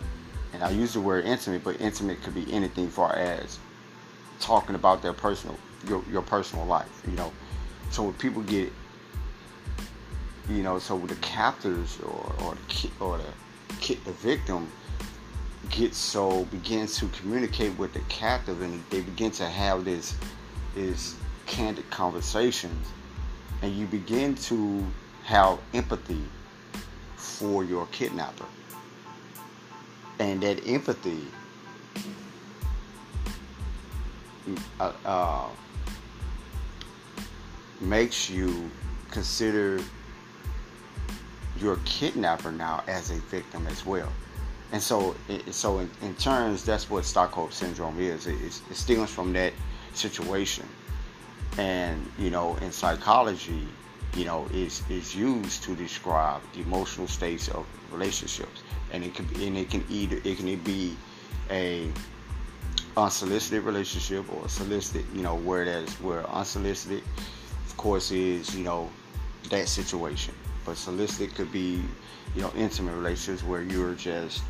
and 0.53 0.63
I 0.63 0.71
use 0.71 0.93
the 0.95 1.01
word 1.01 1.25
intimate 1.25 1.65
but 1.65 1.81
intimate 1.81 2.23
could 2.23 2.35
be 2.35 2.51
anything 2.53 2.89
far 2.89 3.15
as 3.15 3.59
talking 4.41 4.75
about 4.75 5.03
their 5.03 5.13
personal 5.13 5.57
your, 5.89 6.03
your 6.11 6.23
personal 6.23 6.67
life 6.67 7.03
you 7.07 7.13
know? 7.13 7.33
So 7.91 8.05
when 8.05 8.15
people 8.15 8.43
get 8.43 8.73
you 10.49 10.63
know 10.63 10.79
so 10.79 10.99
the 10.99 11.15
captors 11.17 11.99
or 12.01 12.35
or 12.43 12.57
the 12.69 12.91
or 13.01 13.19
the 13.19 13.75
kid, 13.81 14.05
the 14.05 14.13
victim 14.13 14.69
gets 15.71 15.97
so 15.97 16.45
begins 16.47 16.99
to 16.99 17.07
communicate 17.09 17.77
with 17.79 17.93
the 17.93 18.01
captive 18.01 18.61
and 18.61 18.83
they 18.91 19.01
begin 19.01 19.31
to 19.31 19.49
have 19.49 19.85
this 19.85 20.15
this 20.75 21.17
candid 21.47 21.89
conversations 21.91 22.89
and 23.63 23.73
you 23.75 23.87
begin 23.87 24.35
to 24.35 24.85
have 25.25 25.59
empathy 25.73 26.23
for 27.17 27.65
your 27.65 27.87
kidnapper. 27.87 28.47
And 30.19 30.43
that 30.43 30.67
empathy 30.67 31.27
uh, 34.81 34.93
uh, 35.05 35.49
makes 37.83 38.31
you 38.31 38.71
consider 39.11 39.81
your 41.59 41.77
kidnapper 41.85 42.51
now 42.51 42.83
as 42.87 43.11
a 43.11 43.21
victim 43.31 43.67
as 43.67 43.85
well. 43.85 44.11
And 44.73 44.83
so, 44.83 45.15
so 45.51 45.81
in, 45.81 45.91
in 46.01 46.15
terms, 46.15 46.65
that's 46.65 46.89
what 46.89 47.05
Stockholm 47.05 47.51
syndrome 47.51 48.01
is. 48.01 48.27
It, 48.27 48.41
it 48.43 48.75
stems 48.75 49.11
from 49.11 49.33
that 49.35 49.53
situation, 49.93 50.67
and 51.59 52.11
you 52.19 52.31
know, 52.31 52.57
in 52.57 52.73
psychology, 52.73 53.69
you 54.17 54.25
know, 54.25 54.47
is 54.53 54.83
is 54.89 55.15
used 55.15 55.63
to 55.65 55.77
describe 55.77 56.41
the 56.55 56.63
emotional 56.63 57.07
states 57.07 57.49
of 57.49 57.67
relationships, 57.93 58.63
and 58.93 59.05
it 59.05 59.15
can 59.15 59.27
and 59.43 59.59
it 59.59 59.69
can 59.69 59.85
either 59.91 60.17
it 60.25 60.39
can 60.39 60.57
be 60.61 60.97
a 61.51 61.91
unsolicited 62.97 63.65
relationship 63.65 64.25
or 64.35 64.49
solicited, 64.49 65.05
you 65.15 65.23
know, 65.23 65.37
where 65.37 65.67
that's 65.67 66.01
where 66.01 66.27
unsolicited, 66.31 67.03
of 67.67 67.77
course, 67.77 68.11
is 68.11 68.55
you 68.55 68.65
know 68.65 68.91
that 69.51 69.69
situation. 69.69 70.35
But 70.65 70.77
solicited 70.77 71.35
could 71.35 71.51
be, 71.51 71.83
you 72.37 72.43
know, 72.43 72.53
intimate 72.57 72.95
relationships 72.95 73.43
where 73.43 73.63
you're 73.63 73.95
just 73.95 74.43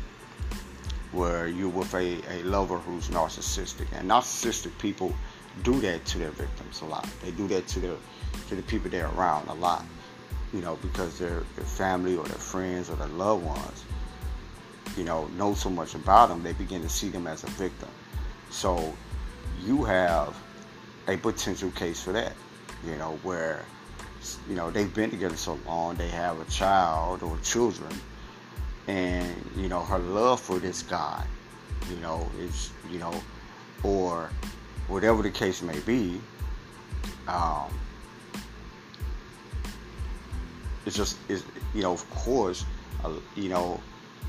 where 1.11 1.47
you're 1.47 1.69
with 1.69 1.93
a, 1.93 2.21
a 2.29 2.43
lover 2.43 2.77
who's 2.77 3.07
narcissistic. 3.09 3.87
And 3.93 4.09
narcissistic 4.09 4.77
people 4.79 5.13
do 5.63 5.79
that 5.81 6.03
to 6.05 6.17
their 6.17 6.31
victims 6.31 6.81
a 6.81 6.85
lot. 6.85 7.07
They 7.21 7.31
do 7.31 7.47
that 7.49 7.67
to 7.67 7.79
their 7.79 7.95
to 8.49 8.55
the 8.55 8.61
people 8.63 8.89
they're 8.89 9.09
around 9.15 9.47
a 9.47 9.53
lot. 9.53 9.85
You 10.51 10.61
know, 10.61 10.77
because 10.81 11.17
their 11.17 11.43
their 11.55 11.65
family 11.65 12.15
or 12.15 12.25
their 12.25 12.37
friends 12.37 12.89
or 12.89 12.95
their 12.95 13.07
loved 13.07 13.45
ones, 13.45 13.85
you 14.97 15.03
know, 15.03 15.25
know 15.37 15.53
so 15.53 15.69
much 15.69 15.95
about 15.95 16.29
them, 16.29 16.43
they 16.43 16.53
begin 16.53 16.81
to 16.81 16.89
see 16.89 17.09
them 17.09 17.27
as 17.27 17.43
a 17.43 17.47
victim. 17.47 17.89
So 18.49 18.93
you 19.63 19.83
have 19.83 20.37
a 21.07 21.17
potential 21.17 21.71
case 21.71 22.01
for 22.01 22.11
that, 22.11 22.33
you 22.85 22.95
know, 22.97 23.19
where 23.23 23.65
you 24.49 24.55
know 24.55 24.71
they've 24.71 24.93
been 24.93 25.09
together 25.09 25.35
so 25.35 25.59
long, 25.65 25.95
they 25.95 26.09
have 26.09 26.39
a 26.39 26.45
child 26.45 27.23
or 27.23 27.37
children, 27.39 27.91
and 28.87 29.33
you 29.55 29.69
know 29.69 29.81
her 29.81 29.99
love 29.99 30.39
for 30.39 30.59
this 30.59 30.83
guy, 30.83 31.25
you 31.89 31.97
know, 31.97 32.29
is 32.39 32.71
you 32.91 32.99
know, 32.99 33.13
or 33.83 34.29
whatever 34.87 35.21
the 35.21 35.31
case 35.31 35.61
may 35.61 35.79
be. 35.79 36.19
Um, 37.27 37.73
it's 40.85 40.95
just 40.95 41.17
is 41.29 41.43
you 41.73 41.81
know 41.81 41.93
of 41.93 42.09
course 42.09 42.65
uh, 43.03 43.11
you 43.35 43.49
know 43.49 43.79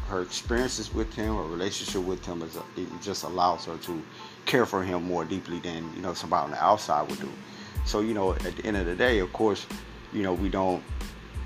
her 0.09 0.21
experiences 0.21 0.93
with 0.93 1.13
him, 1.15 1.35
her 1.35 1.43
relationship 1.43 2.03
with 2.03 2.25
him, 2.25 2.43
is 2.43 2.57
a, 2.57 2.63
it 2.77 2.89
just 3.01 3.25
allows 3.25 3.65
her 3.65 3.77
to 3.79 4.03
care 4.45 4.67
for 4.67 4.83
him 4.83 5.03
more 5.05 5.25
deeply 5.25 5.59
than 5.61 5.91
you 5.95 6.03
know 6.03 6.15
somebody 6.15 6.45
on 6.45 6.51
the 6.51 6.63
outside 6.63 7.09
would 7.09 7.21
do. 7.21 7.31
So 7.85 8.01
you 8.01 8.15
know, 8.15 8.33
at 8.33 8.57
the 8.57 8.65
end 8.65 8.77
of 8.77 8.87
the 8.87 8.95
day, 8.95 9.19
of 9.19 9.33
course, 9.33 9.67
you 10.13 10.23
know 10.23 10.33
we 10.33 10.49
don't 10.49 10.83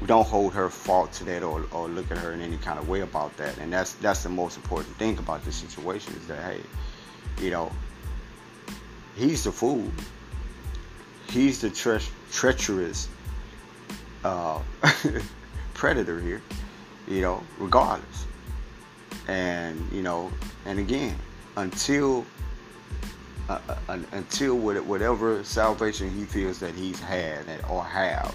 we 0.00 0.06
don't 0.06 0.26
hold 0.26 0.54
her 0.54 0.70
fault 0.70 1.12
to 1.14 1.24
that 1.24 1.42
or, 1.42 1.64
or 1.72 1.88
look 1.88 2.10
at 2.10 2.18
her 2.18 2.32
in 2.32 2.40
any 2.40 2.56
kind 2.58 2.78
of 2.78 2.88
way 2.88 3.00
about 3.00 3.36
that. 3.36 3.58
And 3.58 3.72
that's 3.72 3.94
that's 3.94 4.22
the 4.22 4.28
most 4.28 4.56
important 4.56 4.94
thing 4.96 5.18
about 5.18 5.44
this 5.44 5.56
situation 5.56 6.14
is 6.14 6.26
that 6.28 6.42
hey, 6.42 6.60
you 7.42 7.50
know, 7.50 7.72
he's 9.16 9.44
the 9.44 9.52
fool. 9.52 9.90
He's 11.30 11.60
the 11.60 11.70
tre- 11.70 12.00
treacherous 12.32 13.08
uh, 14.24 14.60
predator 15.74 16.20
here, 16.20 16.40
you 17.06 17.20
know, 17.20 17.42
regardless 17.58 18.24
and 19.28 19.86
you 19.92 20.02
know, 20.02 20.32
and 20.64 20.78
again, 20.78 21.14
until 21.56 22.24
uh, 23.48 23.58
uh, 23.88 23.98
until 24.12 24.56
whatever 24.58 25.42
salvation 25.42 26.10
he 26.10 26.24
feels 26.24 26.58
that 26.60 26.74
he's 26.74 27.00
had 27.00 27.44
or 27.70 27.82
have, 27.82 28.34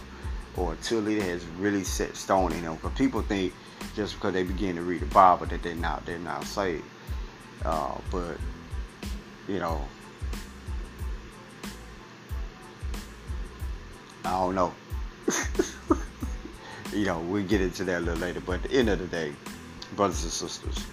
or 0.57 0.71
until 0.71 1.07
it 1.07 1.21
has 1.21 1.45
really 1.59 1.83
set 1.83 2.15
stone 2.15 2.51
in 2.51 2.59
him. 2.59 2.75
Because 2.75 2.97
people 2.97 3.21
think 3.21 3.53
just 3.95 4.15
because 4.15 4.33
they 4.33 4.43
begin 4.43 4.75
to 4.75 4.81
read 4.81 5.01
the 5.01 5.05
Bible 5.07 5.45
that 5.45 5.61
they're 5.61 5.75
not 5.75 6.05
they're 6.05 6.17
not 6.17 6.43
saved. 6.45 6.83
Uh, 7.63 7.95
but 8.11 8.37
you 9.47 9.59
know, 9.59 9.81
I 14.25 14.31
don't 14.31 14.55
know. 14.55 14.73
you 16.93 17.05
know, 17.05 17.19
we'll 17.19 17.43
get 17.43 17.61
into 17.61 17.83
that 17.83 17.99
a 17.99 18.01
little 18.01 18.19
later. 18.19 18.41
But 18.41 18.63
at 18.63 18.63
the 18.63 18.71
end 18.71 18.89
of 18.89 18.99
the 18.99 19.07
day, 19.07 19.33
brothers 19.95 20.23
and 20.23 20.31
sisters, 20.31 20.83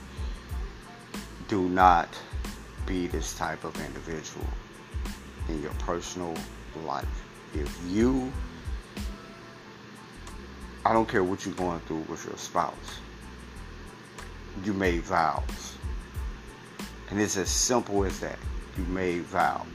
do 1.49 1.69
not 1.69 2.09
be 2.87 3.07
this 3.07 3.37
type 3.37 3.65
of 3.65 3.79
individual 3.85 4.47
in 5.49 5.63
your 5.63 5.73
personal 5.73 6.35
life. 6.85 7.07
If 7.55 7.79
you, 7.89 8.33
I 10.85 10.93
don't 10.93 11.09
care 11.09 11.25
what 11.25 11.45
you're 11.45 11.55
going 11.55 11.81
through 11.81 12.05
with 12.09 12.25
your 12.25 12.37
spouse, 12.37 13.01
you 14.65 14.73
made 14.73 15.03
vows. 15.03 15.77
And 17.11 17.21
it's 17.21 17.37
as 17.37 17.49
simple 17.49 18.05
as 18.05 18.21
that. 18.21 18.39
You 18.79 18.85
made 18.85 19.23
vows. 19.23 19.67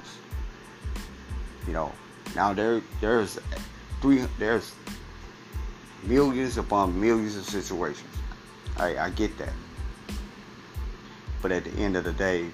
You 1.68 1.74
know, 1.74 1.92
now 2.36 2.54
there 2.54 2.82
there's 3.02 3.40
three 4.02 4.26
there's 4.40 4.74
millions 6.04 6.58
upon 6.58 7.00
millions 7.00 7.36
of 7.36 7.46
situations 7.46 8.16
I, 8.78 8.98
I 8.98 9.10
get 9.12 9.38
that. 9.38 9.54
But 11.42 11.52
at 11.52 11.64
the 11.64 11.72
end 11.82 11.96
of 11.96 12.04
the 12.04 12.14
day, 12.14 12.48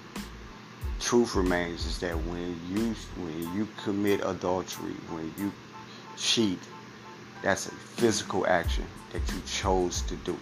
truth 1.01 1.35
remains 1.35 1.85
is 1.85 1.99
that 1.99 2.15
when 2.25 2.59
you 2.69 2.95
when 3.17 3.55
you 3.55 3.67
commit 3.83 4.21
adultery, 4.23 4.93
when 5.09 5.33
you 5.37 5.51
cheat, 6.17 6.59
that's 7.41 7.67
a 7.67 7.71
physical 7.71 8.47
action 8.47 8.85
that 9.11 9.21
you 9.33 9.41
chose 9.45 10.01
to 10.03 10.15
do. 10.17 10.37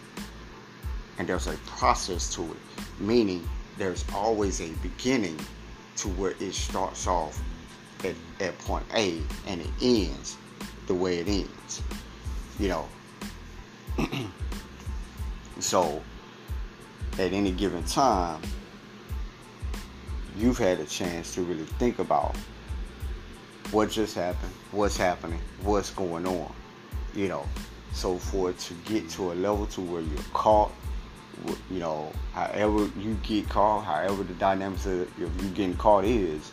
And 1.17 1.27
there's 1.27 1.47
a 1.47 1.57
process 1.65 2.33
to 2.35 2.43
it, 2.43 3.01
meaning 3.01 3.47
there's 3.77 4.05
always 4.13 4.61
a 4.61 4.69
beginning 4.81 5.39
to 5.97 6.07
where 6.09 6.33
it 6.39 6.53
starts 6.53 7.07
off 7.07 7.41
at, 8.03 8.15
at 8.39 8.57
point 8.59 8.85
A 8.93 9.21
and 9.47 9.61
it 9.61 9.69
ends 9.81 10.37
the 10.87 10.93
way 10.93 11.19
it 11.19 11.27
ends. 11.27 11.81
You 12.59 12.69
know, 12.69 12.89
So, 15.59 16.01
at 17.17 17.33
any 17.33 17.51
given 17.51 17.83
time, 17.83 18.41
you've 20.39 20.57
had 20.57 20.79
a 20.79 20.85
chance 20.85 21.35
to 21.35 21.41
really 21.41 21.65
think 21.65 21.99
about 21.99 22.35
what 23.71 23.91
just 23.91 24.15
happened, 24.15 24.51
what's 24.71 24.97
happening, 24.97 25.39
what's 25.61 25.91
going 25.91 26.25
on. 26.25 26.51
You 27.13 27.27
know, 27.27 27.45
so 27.93 28.17
for 28.17 28.51
it 28.51 28.59
to 28.59 28.73
get 28.85 29.09
to 29.11 29.31
a 29.31 29.33
level 29.33 29.67
to 29.67 29.81
where 29.81 30.01
you're 30.01 30.23
caught, 30.33 30.71
you 31.69 31.79
know, 31.79 32.11
however 32.33 32.89
you 32.97 33.17
get 33.23 33.49
caught, 33.49 33.83
however 33.83 34.23
the 34.23 34.33
dynamics 34.35 34.85
of 34.85 35.07
you 35.19 35.29
getting 35.53 35.75
caught 35.75 36.05
is, 36.05 36.51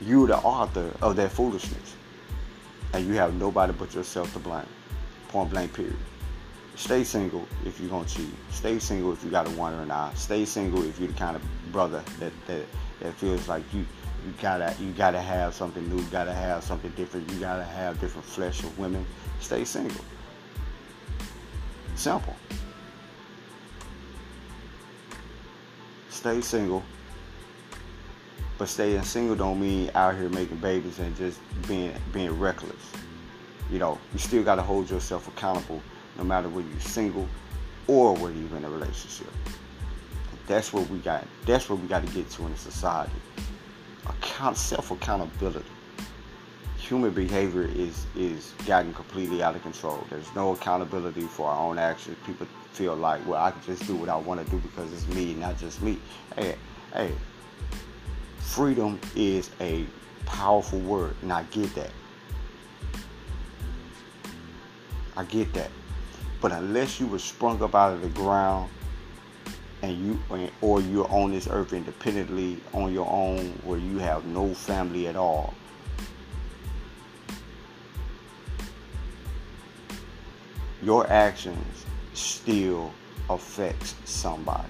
you're 0.00 0.26
the 0.26 0.38
author 0.38 0.90
of 1.00 1.16
that 1.16 1.30
foolishness. 1.32 1.96
And 2.94 3.06
you 3.06 3.14
have 3.14 3.34
nobody 3.34 3.72
but 3.72 3.94
yourself 3.94 4.32
to 4.34 4.38
blame. 4.38 4.66
Point 5.28 5.50
blank 5.50 5.72
period. 5.72 5.96
Stay 6.76 7.04
single 7.04 7.46
if 7.66 7.78
you're 7.78 7.90
gonna 7.90 8.08
cheat. 8.08 8.30
Stay 8.50 8.78
single 8.78 9.12
if 9.12 9.22
you 9.22 9.30
got 9.30 9.46
a 9.46 9.50
wandering 9.50 9.90
eye. 9.90 10.12
Stay 10.14 10.44
single 10.44 10.82
if 10.84 10.98
you're 10.98 11.08
the 11.08 11.14
kind 11.14 11.36
of 11.36 11.42
brother 11.70 12.02
that 12.18 12.32
that, 12.46 12.64
that 13.00 13.14
feels 13.14 13.46
like 13.48 13.62
you 13.74 13.80
you 14.26 14.32
gotta 14.40 14.74
you 14.80 14.92
gotta 14.92 15.20
have 15.20 15.54
something 15.54 15.86
new, 15.88 16.02
you 16.02 16.10
gotta 16.10 16.32
have 16.32 16.64
something 16.64 16.90
different, 16.92 17.30
you 17.30 17.40
gotta 17.40 17.64
have 17.64 18.00
different 18.00 18.26
flesh 18.26 18.62
of 18.62 18.78
women. 18.78 19.04
Stay 19.40 19.64
single. 19.64 20.04
Simple. 21.94 22.34
Stay 26.08 26.40
single. 26.40 26.82
But 28.56 28.68
staying 28.68 29.02
single 29.02 29.34
don't 29.34 29.60
mean 29.60 29.90
out 29.94 30.14
here 30.14 30.28
making 30.28 30.58
babies 30.58 31.00
and 31.00 31.14
just 31.16 31.40
being 31.68 31.92
being 32.12 32.38
reckless. 32.38 32.92
You 33.70 33.78
know, 33.78 33.98
you 34.12 34.18
still 34.18 34.42
gotta 34.42 34.62
hold 34.62 34.88
yourself 34.88 35.28
accountable 35.28 35.82
no 36.18 36.24
matter 36.24 36.48
whether 36.48 36.68
you're 36.68 36.80
single 36.80 37.28
or 37.86 38.14
whether 38.14 38.34
you're 38.34 38.56
in 38.56 38.64
a 38.64 38.70
relationship. 38.70 39.32
That's 40.46 40.72
what 40.72 40.88
we 40.90 40.98
got. 40.98 41.26
That's 41.46 41.68
what 41.70 41.80
we 41.80 41.88
got 41.88 42.06
to 42.06 42.12
get 42.12 42.28
to 42.30 42.46
in 42.46 42.56
society. 42.56 43.12
Account, 44.06 44.56
self 44.56 44.90
accountability. 44.90 45.64
human 46.76 47.12
behavior 47.12 47.62
is 47.74 48.06
is 48.16 48.52
gotten 48.66 48.92
completely 48.94 49.42
out 49.42 49.56
of 49.56 49.62
control. 49.62 50.04
There's 50.10 50.34
no 50.34 50.52
accountability 50.52 51.22
for 51.22 51.48
our 51.48 51.68
own 51.68 51.78
actions. 51.78 52.16
People 52.26 52.46
feel 52.72 52.96
like, 52.96 53.26
well, 53.26 53.42
I 53.42 53.50
can 53.52 53.62
just 53.62 53.86
do 53.86 53.96
what 53.96 54.08
I 54.08 54.16
want 54.16 54.44
to 54.44 54.50
do 54.50 54.58
because 54.58 54.92
it's 54.92 55.06
me, 55.08 55.34
not 55.34 55.58
just 55.58 55.82
me. 55.82 55.98
Hey, 56.36 56.56
hey, 56.92 57.12
freedom 58.38 58.98
is 59.14 59.50
a 59.60 59.86
powerful 60.26 60.80
word, 60.80 61.14
and 61.22 61.32
I 61.32 61.44
get 61.44 61.74
that. 61.76 61.90
I 65.16 65.24
get 65.24 65.52
that. 65.54 65.70
But 66.42 66.52
unless 66.52 67.00
you 67.00 67.06
were 67.06 67.20
sprung 67.20 67.62
up 67.62 67.74
out 67.74 67.94
of 67.94 68.02
the 68.02 68.08
ground 68.08 68.68
and 69.80 69.96
you 69.96 70.48
or 70.60 70.82
you're 70.82 71.10
on 71.10 71.30
this 71.30 71.48
earth 71.50 71.72
independently 71.72 72.60
on 72.74 72.92
your 72.92 73.08
own 73.08 73.58
where 73.64 73.78
you 73.78 73.98
have 73.98 74.26
no 74.26 74.52
family 74.52 75.08
at 75.08 75.16
all 75.16 75.54
your 80.82 81.08
actions 81.10 81.86
still 82.12 82.92
affects 83.30 83.94
somebody. 84.04 84.68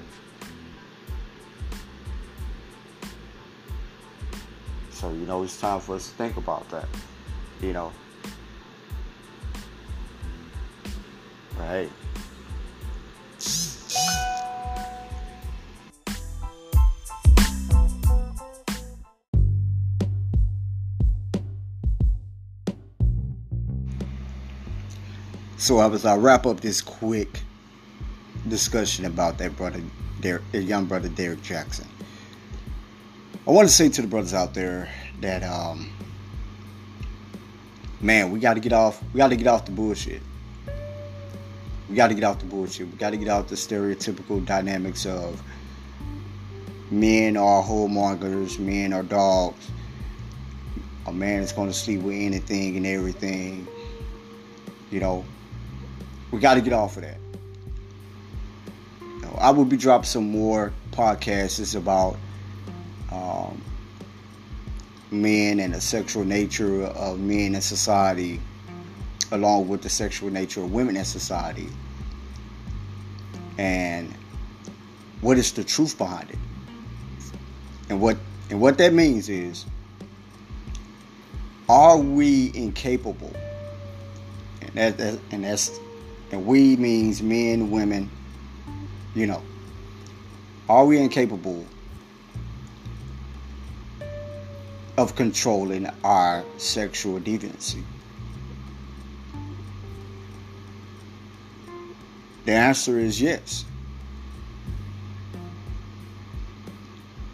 So 4.90 5.10
you 5.10 5.26
know 5.26 5.42
it's 5.42 5.60
time 5.60 5.80
for 5.80 5.96
us 5.96 6.08
to 6.08 6.14
think 6.14 6.36
about 6.36 6.68
that 6.70 6.86
you 7.60 7.72
know 7.72 7.92
right 11.58 11.90
So 25.62 25.80
as 25.80 26.04
I 26.04 26.16
wrap 26.16 26.44
up 26.44 26.58
this 26.58 26.80
quick 26.80 27.40
discussion 28.48 29.04
about 29.04 29.38
that 29.38 29.56
brother, 29.56 29.80
their 30.20 30.40
young 30.50 30.86
brother 30.86 31.08
Derrick 31.08 31.40
Jackson, 31.40 31.86
I 33.46 33.52
want 33.52 33.68
to 33.68 33.72
say 33.72 33.88
to 33.88 34.02
the 34.02 34.08
brothers 34.08 34.34
out 34.34 34.54
there 34.54 34.88
that, 35.20 35.44
um, 35.44 35.92
man, 38.00 38.32
we 38.32 38.40
got 38.40 38.54
to 38.54 38.60
get 38.60 38.72
off. 38.72 39.00
We 39.12 39.18
got 39.18 39.28
to 39.28 39.36
get 39.36 39.46
off 39.46 39.64
the 39.64 39.70
bullshit. 39.70 40.20
We 41.92 41.96
got 41.96 42.08
to 42.08 42.14
get 42.14 42.24
off 42.24 42.38
the 42.38 42.46
bullshit. 42.46 42.90
We 42.90 42.96
got 42.96 43.10
to 43.10 43.18
get 43.18 43.28
out 43.28 43.48
the 43.48 43.54
stereotypical 43.54 44.42
dynamics 44.46 45.04
of 45.04 45.42
men 46.90 47.36
are 47.36 47.62
whoremongers, 47.62 48.58
men 48.58 48.94
are 48.94 49.02
dogs. 49.02 49.70
A 51.04 51.12
man 51.12 51.42
is 51.42 51.52
going 51.52 51.68
to 51.68 51.74
sleep 51.74 52.00
with 52.00 52.14
anything 52.14 52.78
and 52.78 52.86
everything. 52.86 53.68
You 54.90 55.00
know, 55.00 55.22
we 56.30 56.40
got 56.40 56.54
to 56.54 56.62
get 56.62 56.72
off 56.72 56.96
of 56.96 57.02
that. 57.02 57.18
You 59.02 59.20
know, 59.20 59.36
I 59.38 59.50
will 59.50 59.66
be 59.66 59.76
dropping 59.76 60.06
some 60.06 60.30
more 60.30 60.72
podcasts 60.92 61.60
it's 61.60 61.74
about 61.74 62.16
um, 63.10 63.62
men 65.10 65.60
and 65.60 65.74
the 65.74 65.80
sexual 65.82 66.24
nature 66.24 66.84
of 66.84 67.20
men 67.20 67.54
in 67.54 67.60
society, 67.60 68.40
along 69.30 69.68
with 69.68 69.82
the 69.82 69.90
sexual 69.90 70.30
nature 70.30 70.62
of 70.62 70.72
women 70.72 70.96
in 70.96 71.04
society, 71.04 71.68
and 73.58 74.12
what 75.20 75.38
is 75.38 75.52
the 75.52 75.64
truth 75.64 75.96
behind 75.98 76.30
it. 76.30 76.38
And 77.88 78.00
what 78.00 78.16
and 78.50 78.60
what 78.60 78.78
that 78.78 78.92
means 78.92 79.28
is, 79.28 79.64
are 81.68 81.96
we 81.96 82.50
incapable? 82.54 83.32
And 84.60 84.70
that, 84.74 84.98
that 84.98 85.18
and 85.30 85.44
that's 85.44 85.78
and 86.30 86.46
we 86.46 86.76
means 86.76 87.22
men, 87.22 87.70
women, 87.70 88.10
you 89.14 89.26
know. 89.26 89.42
Are 90.68 90.86
we 90.86 90.98
incapable 90.98 91.66
of 94.96 95.14
controlling 95.16 95.86
our 96.02 96.44
sexual 96.56 97.20
deviancy? 97.20 97.82
The 102.44 102.52
answer 102.52 102.98
is 102.98 103.20
yes. 103.20 103.64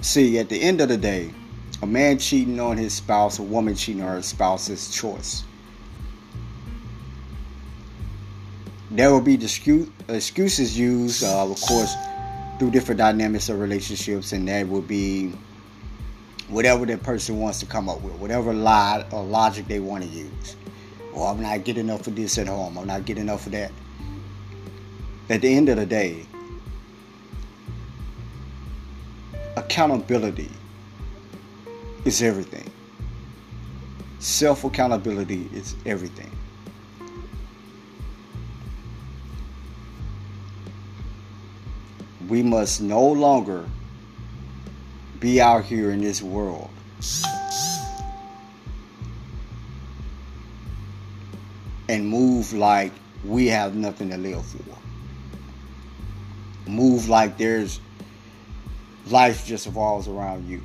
See, 0.00 0.38
at 0.38 0.48
the 0.48 0.60
end 0.60 0.80
of 0.80 0.88
the 0.88 0.96
day, 0.96 1.32
a 1.82 1.86
man 1.86 2.18
cheating 2.18 2.60
on 2.60 2.76
his 2.76 2.94
spouse, 2.94 3.38
a 3.38 3.42
woman 3.42 3.74
cheating 3.74 4.02
on 4.02 4.08
her 4.08 4.22
spouse 4.22 4.68
is 4.68 4.90
choice. 4.90 5.44
there 8.98 9.12
will 9.12 9.20
be 9.20 9.34
excuses 9.34 10.78
used, 10.78 11.22
uh, 11.22 11.48
of 11.48 11.60
course, 11.60 11.94
through 12.58 12.70
different 12.70 12.98
dynamics 12.98 13.48
of 13.48 13.60
relationships, 13.60 14.32
and 14.32 14.48
that 14.48 14.68
will 14.68 14.82
be 14.82 15.32
whatever 16.48 16.86
that 16.86 17.02
person 17.02 17.38
wants 17.38 17.60
to 17.60 17.66
come 17.66 17.88
up 17.88 18.00
with, 18.00 18.14
whatever 18.14 18.52
lie 18.52 19.04
or 19.12 19.22
logic 19.22 19.68
they 19.68 19.78
want 19.78 20.02
to 20.02 20.10
use. 20.10 20.56
Or 21.12 21.28
I'm 21.28 21.40
not 21.40 21.64
getting 21.64 21.84
enough 21.84 22.06
of 22.08 22.16
this 22.16 22.38
at 22.38 22.48
home. 22.48 22.76
I'm 22.76 22.86
not 22.86 23.04
getting 23.04 23.22
enough 23.22 23.46
of 23.46 23.52
that. 23.52 23.70
At 25.30 25.42
the 25.42 25.54
end 25.54 25.68
of 25.68 25.76
the 25.76 25.86
day, 25.86 26.24
accountability 29.56 30.50
is 32.04 32.22
everything. 32.22 32.70
Self 34.20 34.64
accountability 34.64 35.48
is 35.52 35.76
everything. 35.84 36.30
we 42.28 42.42
must 42.42 42.80
no 42.80 43.02
longer 43.02 43.68
be 45.18 45.40
out 45.40 45.64
here 45.64 45.90
in 45.90 46.00
this 46.00 46.22
world 46.22 46.70
and 51.88 52.06
move 52.06 52.52
like 52.52 52.92
we 53.24 53.46
have 53.46 53.74
nothing 53.74 54.10
to 54.10 54.16
live 54.18 54.44
for. 54.44 54.87
Move 56.68 57.08
like 57.08 57.38
there's 57.38 57.80
life 59.06 59.46
just 59.46 59.66
evolves 59.66 60.06
around 60.06 60.46
you. 60.46 60.60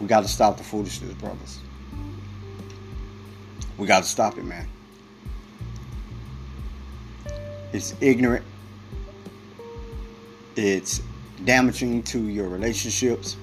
We 0.00 0.08
got 0.08 0.22
to 0.22 0.28
stop 0.28 0.56
the 0.56 0.64
foolishness, 0.64 1.14
brothers. 1.14 1.60
We 3.78 3.86
got 3.86 4.02
to 4.02 4.08
stop 4.08 4.36
it, 4.36 4.44
man. 4.44 4.68
It's 7.72 7.94
ignorant. 8.00 8.44
It's 10.56 11.00
damaging 11.44 12.02
to 12.04 12.18
your 12.18 12.48
relationships. 12.48 13.36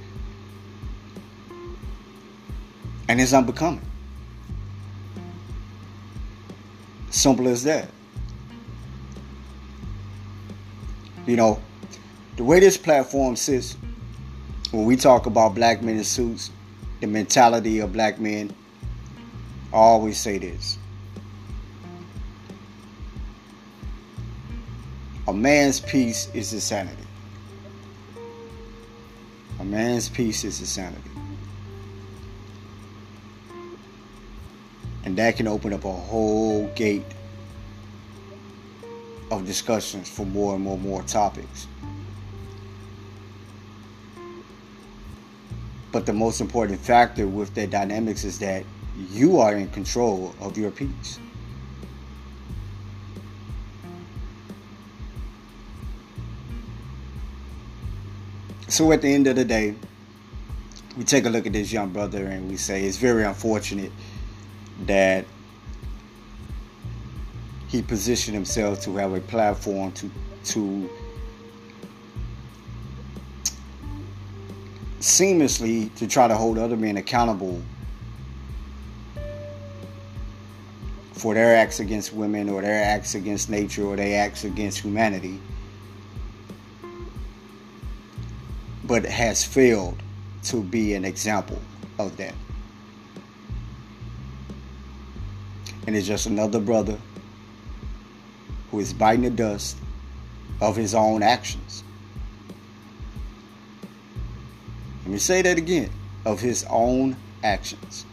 And 3.07 3.21
it's 3.21 3.31
unbecoming. 3.31 3.85
Simple 7.11 7.47
as 7.47 7.63
that. 7.63 7.89
You 11.25 11.35
know, 11.35 11.61
the 12.35 12.43
way 12.43 12.59
this 12.59 12.77
platform 12.77 13.35
sits, 13.35 13.77
when 14.71 14.85
we 14.85 14.95
talk 14.95 15.27
about 15.27 15.53
black 15.53 15.81
men 15.83 15.97
in 15.97 16.03
suits, 16.03 16.49
the 16.99 17.07
mentality 17.07 17.79
of 17.79 17.93
black 17.93 18.19
men, 18.19 18.55
I 19.71 19.77
always 19.77 20.17
say 20.17 20.37
this. 20.37 20.77
A 25.27 25.33
man's 25.33 25.79
peace 25.79 26.27
is 26.33 26.53
insanity. 26.53 26.97
A 29.59 29.63
man's 29.63 30.09
peace 30.09 30.43
is 30.43 30.59
insanity. 30.59 31.09
And 35.05 35.15
that 35.17 35.37
can 35.37 35.47
open 35.47 35.73
up 35.73 35.85
a 35.85 35.91
whole 35.91 36.67
gate 36.75 37.05
of 39.31 39.45
discussions 39.45 40.09
for 40.09 40.25
more 40.25 40.55
and 40.55 40.63
more 40.63 40.75
and 40.75 40.83
more 40.83 41.01
topics. 41.03 41.67
But 45.91 46.05
the 46.05 46.13
most 46.13 46.41
important 46.41 46.79
factor 46.79 47.27
with 47.27 47.53
that 47.55 47.69
dynamics 47.69 48.23
is 48.23 48.39
that 48.39 48.63
you 49.11 49.39
are 49.39 49.55
in 49.55 49.69
control 49.69 50.35
of 50.39 50.57
your 50.57 50.71
peace. 50.71 51.19
So 58.67 58.91
at 58.93 59.01
the 59.01 59.13
end 59.13 59.27
of 59.27 59.35
the 59.35 59.43
day, 59.43 59.75
we 60.97 61.03
take 61.03 61.25
a 61.25 61.29
look 61.29 61.45
at 61.45 61.53
this 61.53 61.71
young 61.73 61.89
brother 61.89 62.25
and 62.25 62.49
we 62.49 62.57
say 62.57 62.83
it's 62.85 62.97
very 62.97 63.23
unfortunate 63.23 63.91
that 64.85 65.25
he 67.71 67.81
positioned 67.81 68.35
himself 68.35 68.81
to 68.81 68.97
have 68.97 69.13
a 69.13 69.21
platform 69.21 69.93
to 69.93 70.11
to 70.43 70.89
seamlessly 74.99 75.93
to 75.95 76.05
try 76.05 76.27
to 76.27 76.35
hold 76.35 76.57
other 76.57 76.75
men 76.75 76.97
accountable 76.97 77.61
for 81.13 81.33
their 81.33 81.55
acts 81.55 81.79
against 81.79 82.11
women 82.13 82.49
or 82.49 82.61
their 82.61 82.83
acts 82.83 83.15
against 83.15 83.49
nature 83.49 83.85
or 83.85 83.95
their 83.95 84.21
acts 84.21 84.43
against 84.43 84.79
humanity, 84.79 85.39
but 88.83 89.05
has 89.05 89.45
failed 89.45 90.01
to 90.43 90.61
be 90.61 90.93
an 90.93 91.05
example 91.05 91.59
of 91.99 92.17
that. 92.17 92.33
And 95.87 95.95
it's 95.95 96.07
just 96.07 96.25
another 96.25 96.59
brother 96.59 96.97
who 98.71 98.79
is 98.79 98.93
biting 98.93 99.23
the 99.23 99.29
dust 99.29 99.77
of 100.61 100.75
his 100.75 100.95
own 100.95 101.21
actions. 101.21 101.83
Let 105.03 105.11
me 105.11 105.19
say 105.19 105.41
that 105.41 105.57
again 105.57 105.89
of 106.25 106.39
his 106.39 106.65
own 106.69 107.17
actions. 107.43 108.05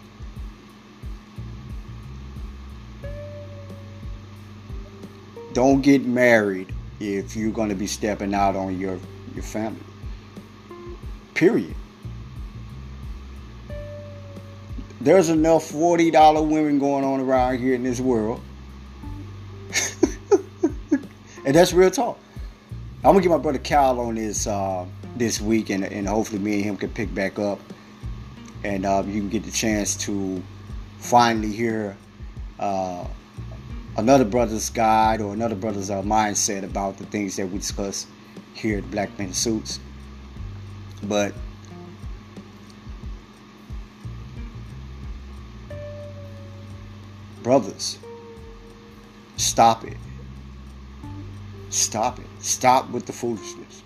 Don't 5.52 5.80
get 5.80 6.04
married 6.04 6.74
if 7.00 7.36
you're 7.36 7.52
going 7.52 7.68
to 7.68 7.74
be 7.74 7.86
stepping 7.86 8.34
out 8.34 8.56
on 8.56 8.78
your, 8.78 8.98
your 9.34 9.42
family. 9.42 9.80
Period. 11.34 11.74
There's 15.00 15.28
enough 15.28 15.70
$40 15.70 16.48
women 16.48 16.78
going 16.78 17.04
on 17.04 17.20
around 17.20 17.58
here 17.58 17.74
in 17.74 17.82
this 17.82 18.00
world. 18.00 18.40
And 21.48 21.56
that's 21.56 21.72
real 21.72 21.90
talk. 21.90 22.18
I'm 22.98 23.12
gonna 23.12 23.22
get 23.22 23.30
my 23.30 23.38
brother 23.38 23.58
Cal 23.58 24.00
on 24.00 24.16
this 24.16 24.46
uh, 24.46 24.84
this 25.16 25.40
week, 25.40 25.70
and, 25.70 25.82
and 25.82 26.06
hopefully 26.06 26.38
me 26.38 26.56
and 26.56 26.64
him 26.64 26.76
can 26.76 26.90
pick 26.90 27.14
back 27.14 27.38
up, 27.38 27.58
and 28.64 28.84
uh, 28.84 29.02
you 29.06 29.22
can 29.22 29.30
get 29.30 29.44
the 29.44 29.50
chance 29.50 29.96
to 30.04 30.42
finally 30.98 31.50
hear 31.50 31.96
uh, 32.58 33.02
another 33.96 34.26
brother's 34.26 34.68
guide 34.68 35.22
or 35.22 35.32
another 35.32 35.54
brother's 35.54 35.88
uh, 35.88 36.02
mindset 36.02 36.64
about 36.64 36.98
the 36.98 37.06
things 37.06 37.36
that 37.36 37.46
we 37.46 37.56
discuss 37.56 38.06
here 38.52 38.76
at 38.76 38.90
Black 38.90 39.18
Men 39.18 39.32
Suits. 39.32 39.80
But 41.04 41.32
brothers, 47.42 47.98
stop 49.38 49.84
it. 49.84 49.96
Stop 51.70 52.18
it. 52.18 52.26
Stop 52.38 52.90
with 52.90 53.06
the 53.06 53.12
foolishness. 53.12 53.82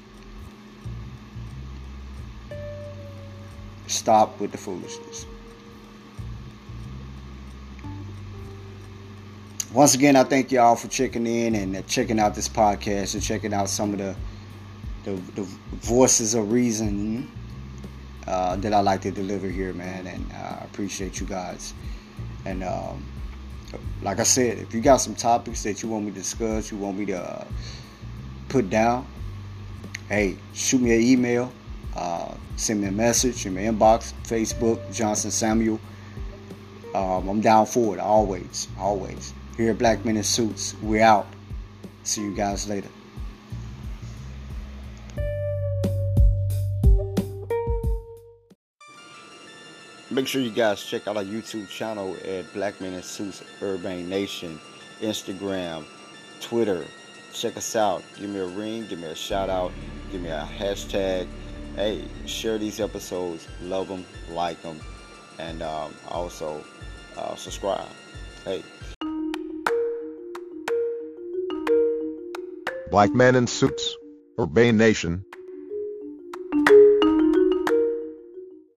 Stop 3.86 4.40
with 4.40 4.52
the 4.52 4.58
foolishness. 4.58 5.26
Once 9.72 9.94
again, 9.94 10.16
I 10.16 10.24
thank 10.24 10.52
y'all 10.52 10.76
for 10.76 10.88
checking 10.88 11.26
in 11.26 11.54
and 11.54 11.86
checking 11.86 12.20
out 12.20 12.34
this 12.34 12.48
podcast 12.48 13.14
and 13.14 13.22
checking 13.22 13.54
out 13.54 13.68
some 13.68 13.92
of 13.92 13.98
the 13.98 14.16
the, 15.04 15.12
the 15.34 15.42
voices 15.72 16.34
of 16.34 16.52
reason 16.52 17.30
uh, 18.26 18.56
that 18.56 18.72
I 18.72 18.80
like 18.80 19.00
to 19.02 19.10
deliver 19.10 19.48
here, 19.48 19.72
man. 19.72 20.06
And 20.06 20.32
I 20.32 20.64
appreciate 20.64 21.20
you 21.20 21.26
guys. 21.26 21.74
And 22.44 22.62
um, 22.62 23.04
like 24.02 24.18
I 24.18 24.24
said, 24.24 24.58
if 24.58 24.74
you 24.74 24.80
got 24.80 24.98
some 24.98 25.14
topics 25.14 25.62
that 25.62 25.82
you 25.82 25.88
want 25.88 26.04
me 26.04 26.10
to 26.10 26.18
discuss, 26.18 26.70
you 26.70 26.78
want 26.78 26.98
me 26.98 27.06
to 27.06 27.18
uh, 27.18 27.44
put 28.48 28.68
down, 28.68 29.06
hey, 30.08 30.36
shoot 30.52 30.80
me 30.80 30.94
an 30.94 31.00
email, 31.00 31.52
uh, 31.96 32.34
send 32.56 32.80
me 32.80 32.88
a 32.88 32.92
message 32.92 33.46
in 33.46 33.54
my 33.54 33.62
inbox, 33.62 34.12
Facebook, 34.24 34.92
Johnson 34.92 35.30
Samuel. 35.30 35.80
Um, 36.94 37.28
I'm 37.28 37.40
down 37.40 37.66
for 37.66 37.94
it 37.94 38.00
always, 38.00 38.68
always. 38.78 39.32
Here 39.56 39.70
at 39.70 39.78
Black 39.78 40.04
Men 40.04 40.16
in 40.16 40.22
Suits, 40.22 40.74
we're 40.82 41.02
out. 41.02 41.26
See 42.04 42.22
you 42.22 42.34
guys 42.34 42.68
later. 42.68 42.88
Make 50.12 50.26
sure 50.26 50.42
you 50.42 50.50
guys 50.50 50.84
check 50.84 51.08
out 51.08 51.16
our 51.16 51.24
YouTube 51.24 51.70
channel 51.70 52.14
at 52.26 52.52
Black 52.52 52.78
Men 52.82 52.92
in 52.92 53.02
Suits 53.02 53.42
Urbane 53.62 54.10
Nation, 54.10 54.60
Instagram, 55.00 55.84
Twitter. 56.38 56.84
Check 57.32 57.56
us 57.56 57.74
out. 57.74 58.02
Give 58.18 58.28
me 58.28 58.40
a 58.40 58.46
ring, 58.46 58.86
give 58.88 58.98
me 58.98 59.06
a 59.06 59.14
shout 59.14 59.48
out, 59.48 59.72
give 60.10 60.20
me 60.20 60.28
a 60.28 60.46
hashtag. 60.58 61.26
Hey, 61.76 62.04
share 62.26 62.58
these 62.58 62.78
episodes, 62.78 63.48
love 63.62 63.88
them, 63.88 64.04
like 64.28 64.60
them, 64.60 64.78
and 65.38 65.62
um, 65.62 65.94
also 66.10 66.62
uh, 67.16 67.34
subscribe. 67.34 67.88
Hey. 68.44 68.62
Black 72.90 73.14
Men 73.14 73.34
in 73.34 73.46
Suits, 73.46 73.96
Urbane 74.38 74.76
Nation, 74.76 75.24